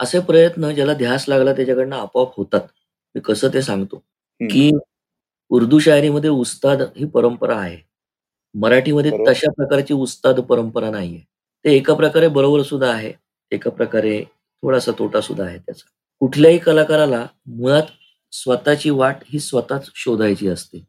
असे 0.00 0.20
प्रयत्न 0.20 0.70
ज्याला 0.70 0.94
ध्यास 0.94 1.24
लागला 1.28 1.52
त्याच्याकडनं 1.52 1.96
आपोआप 1.96 2.32
होतात. 2.36 2.60
मी 3.14 3.20
कसं 3.20 3.48
ते 3.54 3.62
सांगतो, 3.62 3.96
की 4.40 4.70
उर्दू 5.50 5.78
शायरीमध्ये 5.78 6.30
उस्ताद 6.30 6.82
ही 6.82 7.06
परंपरा 7.06 7.56
आहे. 7.56 7.78
मराठीमध्ये 8.54 9.10
तशा 9.28 9.50
प्रकारची 9.50 9.94
उस्ताद 9.94 10.40
परंपरा 10.40 10.90
नाहीये. 10.90 11.20
ते 11.64 11.76
एका 11.76 11.94
प्रकारे 11.94 12.28
बरोबर 12.28 12.62
सुद्धा 12.62 12.92
आहे. 12.92 13.12
एका 13.50 13.70
प्रकारे 13.70 14.24
थोडासा 14.62 14.92
तोटा 14.92 15.20
सुद्धा 15.20 15.44
आहे 15.44 15.58
त्याचा. 15.58 15.86
कुठल्याही 16.20 16.58
कलाकाराला 16.58 17.26
मुळात 17.46 17.82
स्वतःची 18.32 18.90
वाट 18.90 19.16
ही 19.26 19.38
स्वतःच 19.38 19.90
शोधायची 19.94 20.48
असते. 20.48 20.84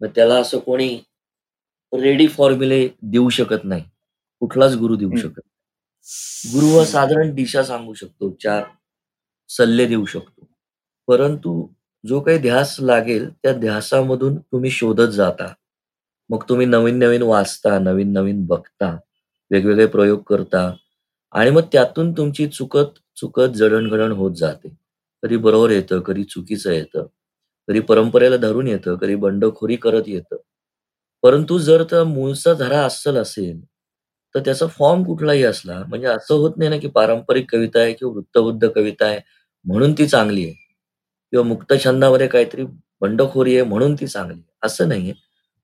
मग 0.00 0.08
त्याला 0.14 0.34
असं 0.40 0.58
कोणी 0.58 0.98
रेडी 1.92 2.26
फॉर्म्युले 2.28 2.88
देऊ 3.02 3.28
शकत 3.28 3.64
नाही. 3.64 3.84
कुठलाच 4.40 4.76
गुरु 4.76 4.96
देऊ 4.96 5.16
शकत 5.16 5.40
गुरु 6.46 6.84
साधारण 6.84 7.34
दिशा 7.34 7.62
सांगू 7.62 7.94
शकतो, 7.94 8.36
चार 8.42 8.64
सल्ले 9.48 9.86
देऊ 9.86 10.04
शकतो. 10.04 10.48
परंतु 11.06 11.68
जो 12.06 12.20
काही 12.20 12.38
ध्यास 12.38 12.76
लागेल 12.80 13.30
त्या 13.32 13.52
ध्यासामधून 13.52 14.36
तुम्ही 14.36 14.70
शोधत 14.70 15.08
जाता. 15.08 15.54
मग 16.30 16.42
तुम्ही 16.48 16.66
नवीन-नवीन 16.66 17.22
वाचता, 17.22 17.78
नवीन-नवीन 17.78 18.46
बघता, 18.46 18.96
वेगवेगळे 19.50 19.86
प्रयोग 19.86 20.22
करता 20.22 20.76
आणि 21.32 21.50
मग 21.50 21.62
त्यातून 21.72 22.12
तुमची 22.12 22.48
चुकत, 22.48 23.16
चुकत 23.16 23.52
जडणघडण 23.54 24.12
होत 24.12 24.34
जाते. 24.34 24.76
कधी 25.22 25.36
बरोबर 25.36 25.70
येतं, 25.70 26.00
कधी 26.00 26.24
चुकीचं 26.24 26.72
येतं. 26.72 27.06
कधी 27.68 27.80
परंपरेला 27.80 28.36
धरून 28.36 28.66
येतं, 28.66 28.96
कधी 28.96 29.14
बंडखोरी 29.14 29.76
करत 29.76 30.02
येतं. 30.06 30.36
परंतु 31.22 31.58
जर 31.58 31.84
त्या 31.84 32.04
मूळचा 32.04 32.54
धरा 32.54 32.84
अस्सल 32.84 33.16
असेल, 33.16 33.69
तर 34.34 34.40
त्याचा 34.40 34.66
फॉर्म 34.66 35.02
कुठलाही 35.04 35.44
असला, 35.44 35.82
म्हणजे 35.88 36.06
असं 36.06 36.34
होत 36.34 36.52
नाही 36.56 36.70
ना, 36.70 36.76
की 36.76 36.88
पारंपरिक 36.88 37.50
कविता 37.52 37.80
आहे 37.80 37.92
किंवा 37.92 38.14
वृत्तबुद्ध 38.14 38.68
कविता 38.68 39.06
आहे 39.06 39.20
म्हणून 39.64 39.92
ती 39.92 40.06
चांगली 40.06 40.44
आहे 40.44 40.54
किंवा 41.32 41.44
मुक्त 41.46 41.72
छंदामध्ये 41.84 42.26
काहीतरी 42.28 42.64
बंडखोरी 43.00 43.56
आहे 43.56 43.68
म्हणून 43.68 43.94
ती 43.94 44.06
चांगली 44.06 44.34
आहे, 44.34 44.42
असं 44.62 44.88
नाहीये. 44.88 45.12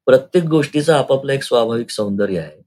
प्रत्येक 0.06 0.44
गोष्टीचं 0.44 0.94
आपापलं 0.94 1.32
एक 1.32 1.42
स्वाभाविक 1.42 1.90
सौंदर्य 1.90 2.38
आहे. 2.38 2.62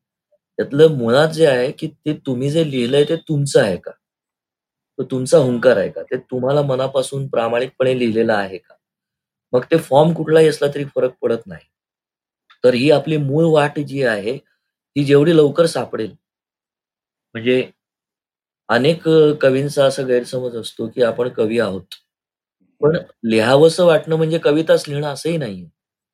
त्यातलं 0.58 0.98
मुळात 0.98 1.28
जे 1.28 1.46
आहे, 1.48 1.72
की 1.72 1.88
ते 1.88 2.14
तुम्ही 2.28 2.50
जे 2.50 2.72
लिहिलंय 2.72 3.04
ते 3.04 3.16
तुमचं 3.16 3.62
आहे 3.62 3.78
का? 3.78 3.92
तो 5.00 5.04
तुमचा 5.04 5.38
हुंकार 5.38 5.78
आहे 5.78 5.90
का? 5.90 6.02
ते 6.04 6.18
तुम्हाला 6.18 6.62
मनापासून 6.62 7.28
प्रामाणिकपणे 7.28 8.00
लिहिलेलं 8.00 8.34
आहे 8.34 8.58
का? 8.58 8.76
मग 9.54 9.64
ते 9.72 9.78
फॉर्म 9.78 10.14
कुठलाही 10.14 10.48
असला 10.48 10.68
तरी 10.68 10.86
फरक 10.86 11.12
पडत 11.22 11.48
नाही. 11.48 11.66
तर 12.64 12.74
ही 12.74 12.92
आपली 12.92 13.18
मूळ 13.18 13.46
वाट 13.46 13.80
जी 13.80 14.04
आहे, 14.04 14.38
ती 14.96 15.04
जेवढी 15.06 15.34
लवकर 15.34 15.66
सापडेल 15.68 16.12
म्हणजे 17.36 17.62
अनेक 18.70 19.08
कवींचा 19.42 19.86
असा 19.86 20.04
गैरसमज 20.04 20.56
असतो, 20.56 20.88
की 20.88 21.02
आपण 21.04 21.30
कवी 21.30 21.60
आहोत. 21.60 21.96
पण 22.82 22.98
लिहावंसं 23.26 23.86
वाटणं 23.86 24.16
म्हणजे 24.16 24.38
कविताच 24.38 24.84
लिहिणं 24.88 25.08
असंही 25.08 25.38
नाहीये. 25.38 25.66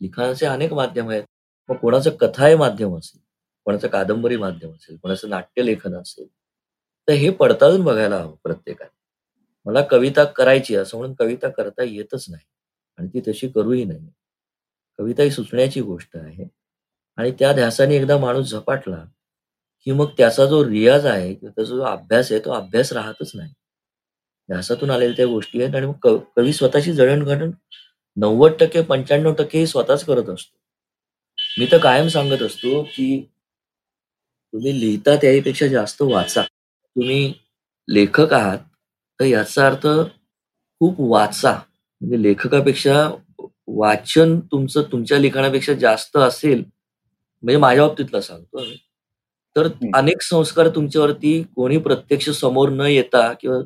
लिखाणाचे 0.02 0.46
अनेक 0.46 0.74
माध्यम 0.74 1.10
आहेत. 1.10 1.24
मग 1.70 1.76
कोणाचं 1.76 2.12
कथा 2.18 2.48
हे 2.48 2.56
माध्यम 2.56 2.98
असेल, 2.98 3.22
कोणाचं 3.68 3.88
कादंबरी 3.88 4.38
माध्यम 4.38 4.72
असेल, 4.72 4.98
कोणाचं 4.98 5.30
नाट्यलेखन 5.30 5.96
असेल. 5.96 6.28
तर 7.08 7.14
हे 7.14 7.30
पडताळून 7.32 7.84
बघायला 7.84 8.18
हवं 8.18 8.36
प्रत्येकाने. 8.44 8.90
मला 9.66 9.82
कविता 9.82 10.24
करायची 10.26 10.76
असं 10.76 10.98
म्हणून 10.98 11.16
कविता 11.16 11.50
करता 11.50 11.84
येतच 11.84 12.26
नाही 12.30 12.46
आणि 13.00 13.08
ती 13.10 13.32
तशी 13.32 13.48
करूही 13.50 13.84
नाही. 13.86 14.08
कविता 15.00 15.24
ही 15.24 15.32
सुचण्याची 15.32 15.82
गोष्ट 15.82 16.18
आहे 16.18 16.46
आणि 17.18 17.32
त्या 17.32 17.54
ध्यासाने 17.54 17.96
एकदा 17.96 18.18
माणूस 18.18 18.52
झपाटला, 18.52 19.04
की 19.88 19.92
मग 19.92 20.10
त्याचा 20.18 20.46
जो 20.46 20.64
रियाज 20.66 21.06
आहे 21.06 21.34
किंवा 21.34 21.52
त्याचा 21.56 21.76
जो 21.76 21.82
अभ्यास 21.82 22.32
आहे 22.32 22.42
तो 22.46 22.52
अभ्यास 22.52 22.94
राहतच 22.94 23.32
नाही. 23.36 23.54
ध्यासातून 24.50 24.90
आलेल्या 24.90 25.16
त्या 25.18 25.26
गोष्टी 25.26 25.62
आहेत 25.62 25.76
आणि 25.76 25.86
मग 25.86 26.18
कवी 26.36 26.54
स्वतःची 26.54 26.94
जडणघडण 26.94 27.52
टक्के 28.60 28.82
पंच्याण्णव 28.82 29.34
टक्के 29.34 29.66
स्वतःच 29.68 30.06
करत 30.06 30.30
असतो. 30.30 30.58
मी 31.60 31.68
तर 31.72 31.78
कायम 31.78 32.08
सांगत 32.08 32.42
असतो, 32.42 32.82
की 32.84 33.22
तुम्ही 34.54 34.80
लिहिता 34.80 35.16
त्याहीपेक्षा 35.16 35.68
जास्त 35.68 36.02
वाचा. 36.02 36.42
तुम्ही 36.42 37.34
लेखक 37.88 38.34
आहात, 38.34 38.58
तर 39.20 39.26
याचा 39.26 39.66
अर्थ 39.68 39.88
खूप 40.82 40.96
वाचा. 41.00 41.52
म्हणजे 42.02 42.22
लेखकापेक्षा 42.24 43.10
वाचन 43.68 44.40
तुमचं 44.40 44.84
तुमच्या 44.92 45.18
लिखाणापेक्षा 45.18 45.74
जास्त 45.74 46.18
असेल, 46.18 46.64
म्हणजे 47.46 47.58
माझ्या 47.58 47.88
बाबतीतला 47.88 48.22
सांगतो 48.22 48.64
तर 49.56 49.68
अनेक 49.96 50.22
संस्कार 50.22 50.68
तुमच्यावरती 50.68 51.44
कोणी 51.56 51.78
प्रत्यक्ष 51.78 52.30
समोर 52.30 52.70
न 52.70 52.82
येता 52.82 53.32
किंवा 53.34 53.60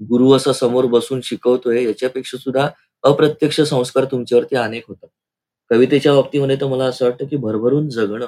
गुरु 0.00 0.32
असा 0.32 0.52
समोर 0.52 0.86
बसून 0.86 1.20
शिकवतोय 1.22 1.84
याच्यापेक्षा 1.84 2.38
सुद्धा 2.38 2.68
अप्रत्यक्ष 3.04 3.60
संस्कार 3.60 4.04
तुमच्यावरती 4.04 4.56
अनेक 4.56 4.84
होतात. 4.88 5.08
कवितेच्या 5.70 6.14
बाबतीमध्ये 6.14 6.56
तर 6.56 6.66
मला 6.66 6.84
असं 6.84 7.04
वाटतं, 7.04 7.26
की 7.26 7.36
भरभरून 7.36 7.88
जगणं, 7.88 8.26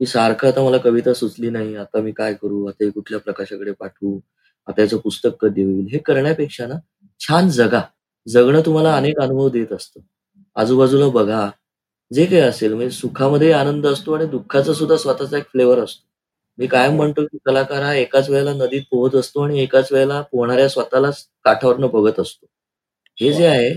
की 0.00 0.06
सारखं 0.06 0.48
आता 0.48 0.64
मला 0.64 0.78
कविता 0.78 1.14
सुचली 1.14 1.50
नाही, 1.50 1.76
आता 1.76 2.00
मी 2.00 2.12
काय 2.12 2.34
करू? 2.34 2.66
आता 2.66 2.84
हे 2.84 2.90
कुठल्या 2.90 3.20
प्रकाशाकडे 3.20 3.72
पाठवू? 3.72 4.20
आता 4.68 4.82
याचं 4.82 4.96
पुस्तक 4.96 5.30
कधी 5.40 5.62
होईल? 5.64 5.86
हे 5.92 5.98
करण्यापेक्षा 5.98 6.66
ना 6.66 6.74
छान 7.20 7.48
जगा. 7.48 7.80
जगणं 8.26 8.60
तुम्हाला 8.66 8.96
अनेक 8.96 9.20
अनुभव 9.20 9.48
देत 9.48 9.72
असतं. 9.72 10.00
आजूबाजूला 10.56 11.08
बघा. 11.08 11.50
जे 12.12 12.26
काही 12.26 12.42
असेल 12.42 12.72
म्हणजे 12.74 12.90
सुखामध्ये 12.90 13.52
आनंद 13.52 13.86
असतो 13.86 14.12
आणि 14.12 14.26
दुःखाचा 14.26 14.74
सुद्धा 14.74 14.96
स्वतःचा 14.96 15.38
एक 15.38 15.44
फ्लेवर 15.44 15.78
असतो. 15.78 16.06
मी 16.58 16.66
कायम 16.66 16.96
म्हणतो, 16.96 17.24
की 17.24 17.38
कलाकार 17.44 17.82
हा 17.82 17.94
एकाच 17.94 18.30
वेळेला 18.30 18.54
नदीत 18.54 18.82
पोहत 18.90 19.14
असतो 19.14 19.40
आणि 19.40 19.62
एकाच 19.62 19.92
वेळेला 19.92 20.20
पोहणाऱ्या 20.20 20.68
स्वतःला 20.68 21.10
काठावरनं 21.44 21.88
बघत 21.92 22.20
असतो. 22.20 22.46
हे 23.20 23.32
जे 23.32 23.46
आहे, 23.46 23.70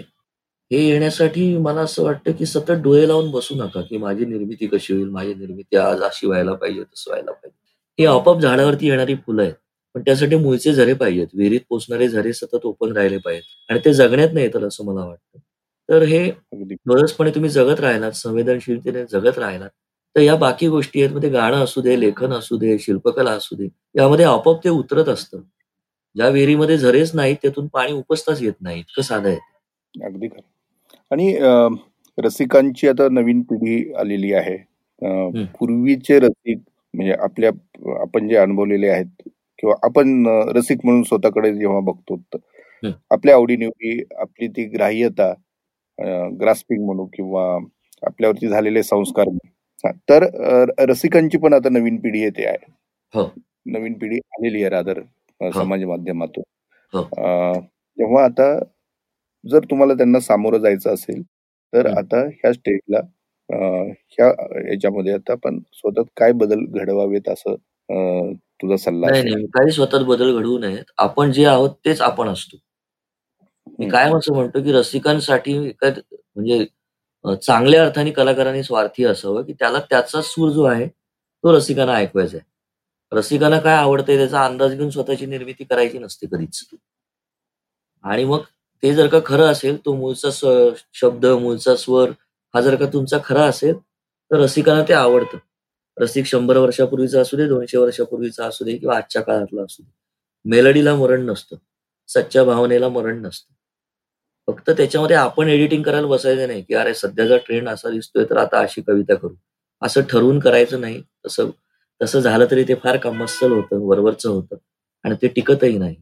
हे 0.72 0.88
येण्यासाठी 0.90 1.58
मला 1.58 1.82
असं 1.82 2.04
वाटतं, 2.04 2.32
की 2.32 2.46
सतत 2.46 2.72
डोळे 2.72 3.08
लावून 3.08 3.32
बसू 3.32 3.56
नका, 3.56 3.82
की 3.82 3.98
माझी 3.98 4.26
निर्मिती 4.26 4.68
कशी 4.68 4.94
होईल? 4.94 5.10
माझी 5.10 5.34
निर्मिती 5.34 5.76
आज 5.76 6.02
अशी 6.02 6.28
व्हायला 6.28 6.54
पाहिजे, 6.54 6.84
तसं 6.84 7.12
व्हायला 7.12 7.32
पाहिजे. 7.32 7.58
ही 8.00 8.06
आपोआप 8.06 8.40
झाडावरती 8.42 8.88
येणारी 8.88 9.16
फुलं 9.16 9.42
आहेत. 9.42 9.54
पण 9.96 10.02
त्यासाठी 10.02 10.36
मुळचे 10.36 10.74
झरे 10.74 10.94
पाहिजेत. 10.94 11.28
विहिरीत 11.34 11.60
पोचणारे 11.70 12.08
झरे 12.10 12.34
सतत 12.34 12.66
ओपन 12.66 12.98
राहिले 12.98 13.18
पाहिजेत 13.18 13.72
आणि 13.72 13.80
ते 13.86 13.94
जगण्यात 13.94 14.30
नाही 14.34 14.48
तर 14.54 14.68
असं 14.68 14.86
मला 14.86 15.06
वाटतं. 15.06 15.40
तर 15.90 16.04
हे 16.04 16.30
डोळसपणे 16.86 17.32
तुम्ही 17.36 17.50
जगत 17.50 17.80
राहिलात, 17.80 18.12
संवेदनशीलतेने 18.14 19.04
जगत 19.12 19.38
राहिलात, 19.40 19.70
तर 20.16 20.22
या 20.22 20.36
बाकी 20.36 20.68
गोष्टी 20.70 21.02
आहेत. 21.02 21.14
मध्ये 21.16 21.30
गाणं 21.30 21.64
असू 21.64 21.82
दे, 21.82 22.00
लेखन 22.00 22.34
असू 22.34 22.58
दे, 22.58 22.78
शिल्पकला 22.80 23.32
असू 23.32 23.56
दे, 23.56 23.68
यामध्ये 23.96 24.26
आपोआप 24.26 24.64
ते 24.64 24.70
उतरत 24.70 25.10
असतं. 25.10 25.42
ज्या 26.16 26.28
विहिरीमध्ये 26.30 26.78
झरेच 26.78 27.12
नाहीत, 27.16 27.36
त्यातून 27.42 27.68
पाणी 27.74 27.92
उपसताच 27.94 28.42
येत 28.42 28.54
नाही. 28.62 28.80
इतकं 28.80 29.02
साधं 29.02 29.30
आहे. 29.30 29.38
अगदी 29.94 30.28
खरं. 30.28 30.42
आणि 31.12 31.34
रसिकांची 32.18 32.88
आता 32.88 33.08
नवीन 33.12 33.42
पिढी 33.44 33.94
आलेली 34.00 34.34
आहे. 34.34 34.58
पूर्वीचे 35.60 36.20
रसिक 36.20 36.58
म्हणजे 36.94 37.14
आपल्या 37.14 37.50
आपण 38.02 38.28
जे 38.30 38.36
अनुभवलेले 38.38 38.88
आहेत 38.90 39.30
किंवा 39.60 39.76
आपण 39.84 40.26
रसिक 40.56 40.80
म्हणून 40.84 41.04
स्वतःकडे 41.04 41.54
जेव्हा 41.54 41.80
बघतो, 41.84 42.20
आपल्या 43.12 43.36
आवडी 43.36 43.68
आपली 44.18 44.48
ती 44.48 44.64
ग्राह्यता 44.68 45.34
ग्रास्पिंग 46.40 46.86
म्हणू 46.86 47.06
किंवा 47.14 47.44
आपल्यावरती 48.04 48.48
झालेले 48.48 48.84
संस्कार 48.84 49.28
तर 50.10 50.24
रसिकांची 50.90 51.38
पण 51.38 51.54
आता 51.54 51.70
नवीन 51.70 52.00
पिढी 52.02 52.22
येते 52.22 52.46
आहे. 52.46 52.58
हो. 53.14 53.24
नवीन 53.66 53.94
पिढी 54.00 54.18
आलेली 54.18 54.62
आहे 54.62 54.70
रादर 54.70 55.00
हो. 55.00 55.52
समाज 55.54 55.84
माध्यमातून. 55.86 56.44
हो. 56.94 57.04
तेव्हा 57.98 58.24
आता 58.24 58.48
जर 59.44 59.66
तुम्हाला 59.72 59.94
त्यांना 59.94 60.20
सामोरं 60.20 60.58
जायचं 60.58 60.94
असेल, 60.94 61.22
तर 61.74 61.88
आता 61.90 62.20
ह्या 62.28 62.54
स्टेजला 62.54 63.00
ह्या 63.50 64.28
याच्यामध्ये 64.72 65.14
आता 65.14 65.32
आपण 65.34 65.60
स्वतःत 65.74 66.06
काय 66.18 66.32
बदल 66.34 66.66
घडवावेत 66.74 67.30
असं 67.30 67.56
तुझा 68.62 68.76
सल्ला 68.78 69.08
नाही. 69.10 69.46
काही 69.48 69.72
स्वतःत 69.72 70.06
बदल 70.08 70.38
घडवू 70.40 70.58
नयेत. 70.60 70.84
आपण 70.98 71.32
जे 71.32 71.46
आहोत 71.46 71.70
तेच 71.86 72.02
आपण 72.02 72.28
असतो. 72.30 72.58
मी 73.68 73.90
काय 73.90 74.12
असं 74.14 74.34
म्हणतो, 74.34 74.62
की 74.64 74.72
रसिकांसाठी 74.72 75.58
म्हणजे 75.60 76.66
चांगल्या 77.44 77.84
अर्थाने 77.86 78.12
कलाकारांनी 78.12 78.64
स्वार्थी 78.64 79.06
असावं, 79.06 79.44
की 79.44 79.54
त्याला 79.54 79.80
त्याचा 79.90 80.22
सूर 80.22 80.50
जो 80.52 80.64
आहे, 80.64 80.88
तो 80.88 81.56
रसिकांना 81.58 81.94
ऐकवायचा 81.94 82.38
आहे. 82.38 82.52
रसिकांना 83.12 83.60
काय 83.60 83.76
आवडतंय 83.76 84.18
त्याचा 84.18 84.44
अंदाज 84.46 84.76
घेऊन 84.76 84.90
स्वतःची 84.90 85.26
निर्मिती 85.26 85.64
करायची 85.64 86.00
नसते 86.00 86.28
कधीच. 86.32 86.64
आणि 88.04 88.24
मग 88.26 88.42
ते 88.84 88.94
जर 88.96 89.08
का 89.08 89.20
खरं 89.26 89.52
असेल, 89.52 89.78
तो 89.86 89.94
मूळचा 89.96 90.30
शब्द, 90.94 91.26
मूळचा 91.26 91.76
स्वर 91.76 92.10
हा 92.54 92.62
जर 92.62 92.76
का 92.76 92.86
तुमचा 92.94 93.18
खरा 93.26 93.46
असेल, 93.46 93.78
तर 94.32 94.40
रसिकांना 94.40 94.84
ते 94.88 94.94
आवडतं. 94.94 95.38
रसिक 95.98 96.26
शंभर 96.26 96.58
वर्षापूर्वीचा 96.58 97.22
असू 97.22 97.38
दे, 97.38 97.48
दोनशे 97.48 97.78
वर्षापूर्वीचा 97.78 98.46
असू 98.46 98.66
दे 98.66 98.78
किंवा 98.78 98.98
आजच्या 98.98 99.22
काळातला 99.22 99.62
असू 99.64 99.84
दे. 99.84 99.92
मेलडीला 100.46 100.96
मरण 100.96 101.26
नसतं. 101.26 101.56
सच्च्या 102.10 102.44
भावनेला 102.44 102.90
मरण 102.90 103.22
नसतं. 103.22 103.53
फक्त 104.48 104.70
त्याच्यामध्ये 104.70 105.16
आपण 105.16 105.50
एडिटिंग 105.50 105.84
करायला 105.84 106.08
बसायचं 106.08 106.48
नाही, 106.48 106.62
की 106.62 106.74
अरे 106.74 106.94
सध्याचा 106.94 107.38
ट्रेंड 107.38 107.70
असा 107.70 107.90
दिसतोय 107.90 108.26
तर 108.30 108.38
आता 108.38 108.60
अशी 108.60 108.82
कविता 108.82 109.16
करू. 109.16 109.34
असं 109.82 110.02
ठरवून 110.02 110.40
करायचं 110.40 110.82
नाही. 110.82 111.02
तसं 111.26 111.50
तसं 112.02 112.20
झालं 112.20 112.46
तरी 112.52 112.64
ते 112.64 112.76
फार 112.76 112.98
कमस्सल 112.98 113.52
होतं, 113.52 113.80
वरवरचं 113.82 114.30
होतं 114.30 114.56
आणि 115.06 115.16
ते 115.22 115.28
टिकतही 115.28 115.78
नाही. 115.78 115.96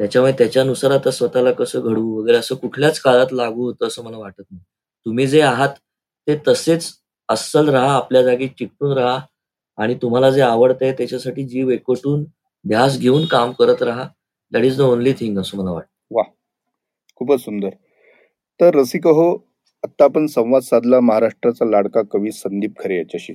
त्याच्यामुळे 0.00 0.32
त्याच्यानुसार 0.32 0.90
आता 0.90 1.10
स्वतःला 1.10 1.52
कसं 1.52 1.80
घडवू 1.80 2.20
वगैरे 2.20 2.36
असं 2.36 2.54
कुठल्याच 2.54 3.00
काळात 3.00 3.32
लागू 3.32 3.64
होतं 3.64 3.86
असं 3.86 4.04
मला 4.04 4.16
वाटत 4.18 4.42
नाही. 4.50 4.62
तुम्ही 5.06 5.26
जे 5.26 5.40
आहात 5.40 5.68
ते 6.26 6.36
तसेच 6.48 6.92
अस्सल 7.28 7.68
राहा, 7.68 7.94
आपल्या 7.96 8.22
जागी 8.22 8.48
चिकटून 8.48 8.92
राहा 8.98 9.18
आणि 9.78 9.94
तुम्हाला 10.02 10.30
जे 10.30 10.40
आवडतंय 10.40 10.92
त्याच्यासाठी 10.92 11.44
जीव 11.44 11.70
एकवटून 11.70 12.24
ध्यास 12.64 12.98
घेऊन 12.98 13.26
काम 13.26 13.52
करत 13.52 13.82
राहा. 13.82 14.08
That 14.52 14.64
is 14.64 14.78
the 14.78 14.80
only 14.80 15.12
thing 15.12 15.38
असं 15.38 15.58
मला 15.58 15.70
वाटतं. 15.70 15.88
खूपच 17.16 17.40
सुंदर. 17.40 17.70
तर 18.60 18.74
रसिक 18.74 19.06
हो, 19.06 19.46
आता 19.84 20.04
आपण 20.04 20.26
संवाद 20.26 20.62
साधला 20.62 21.00
महाराष्ट्राचा 21.00 21.64
लाडका 21.64 22.02
कवी 22.02 22.32
संदीप 22.32 22.78
खरे 22.78 22.96
याच्याशी. 22.96 23.32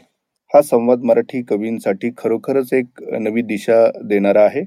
हा 0.54 0.62
संवाद 0.62 1.04
मराठी 1.04 1.42
कवींसाठी 1.42 2.10
खरोखरच 2.18 2.74
एक 2.74 3.04
नवी 3.04 3.42
दिशा 3.42 3.86
देणारा 4.04 4.42
आहे. 4.42 4.64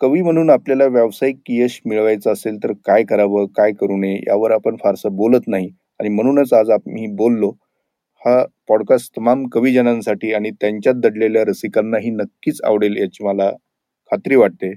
कवी 0.00 0.22
म्हणून 0.22 0.50
आपल्याला 0.50 0.86
व्यावसायिक 0.86 1.38
यश 1.48 1.80
मिळवायचं 1.84 2.32
असेल 2.32 2.56
तर 2.64 2.72
काय 2.72 3.02
करावं, 3.02 3.46
काय 3.46 3.72
करू 3.72 3.96
नये 3.96 4.20
यावर 4.26 4.50
आपण 4.50 4.76
फारसं 4.76 5.16
बोलत 5.16 5.48
नाही 5.48 5.70
आणि 6.00 6.08
म्हणूनच 6.08 6.52
आज 6.52 6.70
आम्ही 6.70 7.06
बोललो. 7.06 7.50
हा 8.22 8.44
पॉडकास्ट 8.68 9.16
तमाम 9.16 9.46
कवीजनांसाठी 9.46 10.32
आणि 10.34 10.50
त्यांच्यात 10.50 10.94
दडलेल्या 10.94 11.44
रसिकांनाही 11.44 12.10
नक्कीच 12.10 12.60
आवडेल 12.64 12.96
याची 12.96 13.24
मला 13.24 13.50
खात्री 14.12 14.36
वाटते. 14.36 14.74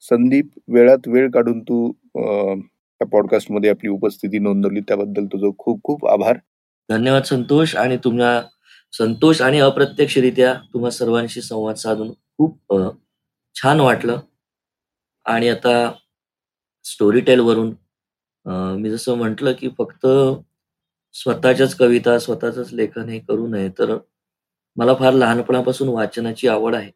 संदीप 0.00 0.48
वेळात 0.68 1.08
वेळ 1.08 1.30
काढून 1.30 1.60
तू 1.60 1.90
त्या 3.00 3.06
पॉडकास्टमध्ये 3.12 3.70
आपली 3.70 3.88
उपस्थिती 3.88 4.38
नोंदवली 4.38 4.80
त्याबद्दल 4.80 5.26
तुझं 5.26 5.50
खूप 5.58 5.80
खूप 5.84 6.06
आभार. 6.08 6.38
धन्यवाद 6.88 7.22
संतोष 7.22 7.74
आणि 7.76 7.96
तुम्हाला 8.04 8.42
संतोष 8.92 9.40
आणि 9.42 9.60
अप्रत्यक्षरित्या 9.60 10.54
तुम्हा 10.74 10.90
सर्वांशी 10.90 11.40
संवाद 11.42 11.76
साधून 11.76 12.10
खूप 12.12 12.74
छान 13.56 13.80
वाटलं. 13.80 14.20
आणि 15.26 15.48
आता 15.48 15.92
स्टोरी 16.84 17.20
टेलवरून 17.20 17.74
मी 18.80 18.90
जसं 18.90 19.16
म्हटलं, 19.18 19.52
की 19.52 19.68
फक्त 19.78 20.06
स्वतःच्याच 21.14 21.74
कविता, 21.74 22.18
स्वतःच 22.18 22.72
लेखन 22.72 23.08
हे 23.08 23.18
करू 23.18 23.46
नये. 23.48 23.68
तर 23.78 23.96
मला 24.76 24.94
फार 24.94 25.12
लहानपणापासून 25.12 25.88
वाचनाची 25.88 26.48
आवड 26.48 26.74
आहे. 26.74 26.90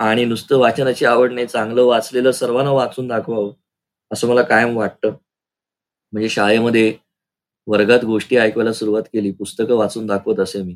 आणि 0.00 0.24
नुसतं 0.24 0.58
वाचनाची 0.58 1.04
आवड 1.04 1.32
नाही, 1.32 1.46
चांगलं 1.46 1.84
वाचलेलं 1.84 2.32
सर्वांना 2.32 2.70
वाचून 2.72 3.08
दाखवावं, 3.08 3.52
असं 4.10 4.28
मला 4.28 4.42
कायम 4.42 4.76
वाटतं. 4.76 5.10
म्हणजे 6.12 6.28
शाळेमध्ये 6.28 6.94
वर्गात 7.66 8.04
गोष्टी 8.04 8.36
ऐकवायला 8.36 8.72
सुरुवात 8.72 9.02
केली, 9.02 9.30
पुस्तकं 9.30 9.74
वाचून 9.76 10.06
दाखवत 10.06 10.40
असे 10.40 10.62
मी. 10.62 10.74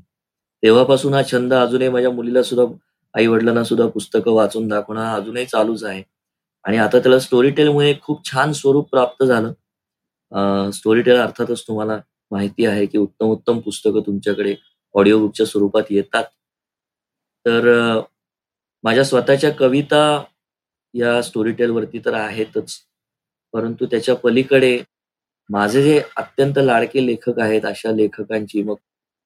तेव्हापासून 0.63 1.15
हा 1.15 1.23
छंद 1.33 1.55
अजूनही 1.55 1.89
माझ्या 1.89 2.11
मुलीला 2.11 2.43
सुद्धा, 2.43 2.67
आई-वडिलांना 3.15 3.65
सुद्धा 3.65 3.87
पुस्तकं 3.89 4.33
वाचून 4.33 4.69
दाखवणं 4.69 5.15
अजूनही 5.15 5.47
चालूच 5.47 5.85
आहे. 5.85 6.03
आणि 6.65 6.77
आता 6.77 6.99
त्याला 6.99 7.19
स्टोरी 7.19 7.51
टेलमुळे 7.51 7.95
खूप 8.03 8.25
छान 8.33 8.53
स्वरूप 8.53 8.91
प्राप्त 8.91 9.25
झालं. 9.25 10.71
स्टोरी 10.71 11.03
टेल 11.03 11.17
अर्थातच 11.17 11.63
तुम्हाला 11.69 11.99
माहिती 12.31 12.67
आहे, 12.67 12.87
की 12.87 12.99
उत्तम-उत्तम 12.99 13.59
पुस्तकं 13.61 14.01
तुमच्याकडे 14.01 14.55
ऑडिओ 14.95 15.19
बुकच्या 15.19 15.47
स्वरूपात 15.47 15.83
येतात. 15.91 16.25
तर 17.47 18.01
माझ्या 18.85 19.05
स्वतःच्या 19.05 19.51
कविता 19.53 20.25
या 20.95 21.23
स्टोरी 21.23 21.53
टेलवरती 21.53 21.99
तर 21.99 22.15
आहेतच. 22.15 22.79
परंतु 23.55 23.87
त्याच्या 23.87 24.15
पलीकडे 24.17 24.79
माझे 25.51 25.83
जे 25.83 26.01
अत्यंत 26.17 26.59
लाडके 26.59 27.07
लेखक 27.07 27.39
आहेत, 27.41 27.65
अशा 27.67 27.91
लेखकांची 27.93 28.63
मग 28.63 28.77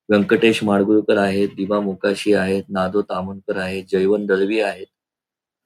व्यंकटेश 0.09 0.63
माडगुळकर 0.65 1.17
आहेत, 1.19 1.49
दिबा 1.57 1.81
मोकाशी 1.81 2.33
आहेत, 2.35 2.65
नादो 2.69 3.03
तामणकर 3.03 3.57
आहेत, 3.59 3.85
जयवंत 3.93 4.27
दळवी 4.29 4.61
आहेत. 4.61 4.87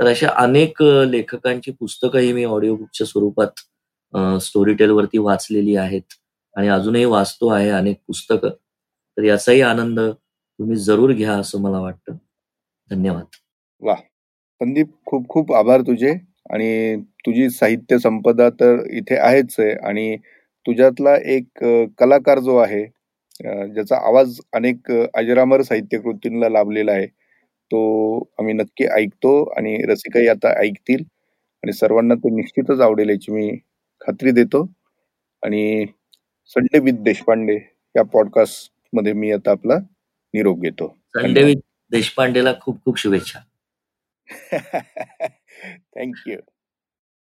तर 0.01 0.07
अशा 0.09 0.29
अनेक 0.39 0.83
लेखकांची 1.09 1.71
पुस्तकंही 1.71 2.33
मी 2.33 2.45
ऑडिओ 2.45 2.77
बुकच्या 2.77 3.07
स्वरूपात 3.07 3.61
स्टोरी 4.43 4.75
टेलवरती 4.75 5.19
वाचलेली 5.19 5.77
आहेत 5.77 6.15
आणि 6.57 6.69
अजूनही 6.69 7.05
वाचतो 7.05 7.49
आहे 7.49 7.71
अनेक 7.71 7.99
पुस्तकं. 8.07 8.51
तर 9.17 9.23
याचाही 9.25 9.61
आनंद 9.63 10.01
तुम्ही 10.01 10.77
जरूर 10.79 11.13
घ्या 11.13 11.35
असं 11.39 11.61
मला 11.63 11.79
वाटतं. 11.81 12.17
धन्यवाद. 12.91 13.25
वा 13.83 13.95
संदीप 14.61 14.89
खूप 15.07 15.29
खूप 15.29 15.53
आभार 15.55 15.81
तुझे 15.81 16.11
आणि 16.51 16.97
तुझी 17.25 17.49
साहित्य 17.51 17.99
संपदा 17.99 18.49
तर 18.51 18.83
इथे 18.91 19.16
आहेच 19.18 19.55
आहे 19.59 19.73
आणि 19.83 20.16
तुझ्यातला 20.66 21.16
एक 21.27 21.64
कलाकार 21.99 22.39
जो 22.39 22.57
आहे 22.57 22.85
ज्याचा 23.41 23.97
आवाज 24.09 24.41
अनेक 24.53 24.91
अजरामर 24.93 25.62
साहित्य 25.62 25.99
कृतींना 25.99 26.49
लाभलेला 26.49 26.93
आहे 26.93 27.07
तो 27.71 27.81
आम्ही 28.39 28.55
नक्की 28.55 28.87
ऐकतो 28.95 29.33
आणि 29.59 29.77
रसिकही 29.89 30.29
आता 30.29 30.53
ऐकतील 30.61 31.05
आणि 31.62 31.73
सर्वांना 31.73 32.14
तो 32.14 32.37
निश्चितच 32.37 32.81
आवडेल 32.81 33.11
याची 33.11 33.33
मी 33.33 33.51
खात्री 34.01 34.31
देतो. 34.33 34.62
आणि 35.43 35.87
संडे 36.51 36.79
विथ 36.79 37.03
देशपांडे 37.03 37.57
या 37.95 38.03
पॉडकास्टमध्ये 38.05 39.12
मी 39.12 39.33
आता 39.33 39.51
आपला 39.51 39.79
निरोप 40.35 40.61
घेतो. 40.61 40.89
संडे 41.14 41.45
विथ 41.45 41.61
देशपांडेला 41.93 42.53
खूप 42.62 42.85
खूप 42.85 42.99
शुभेच्छा. 42.99 43.41
थँक्यू 45.97 46.41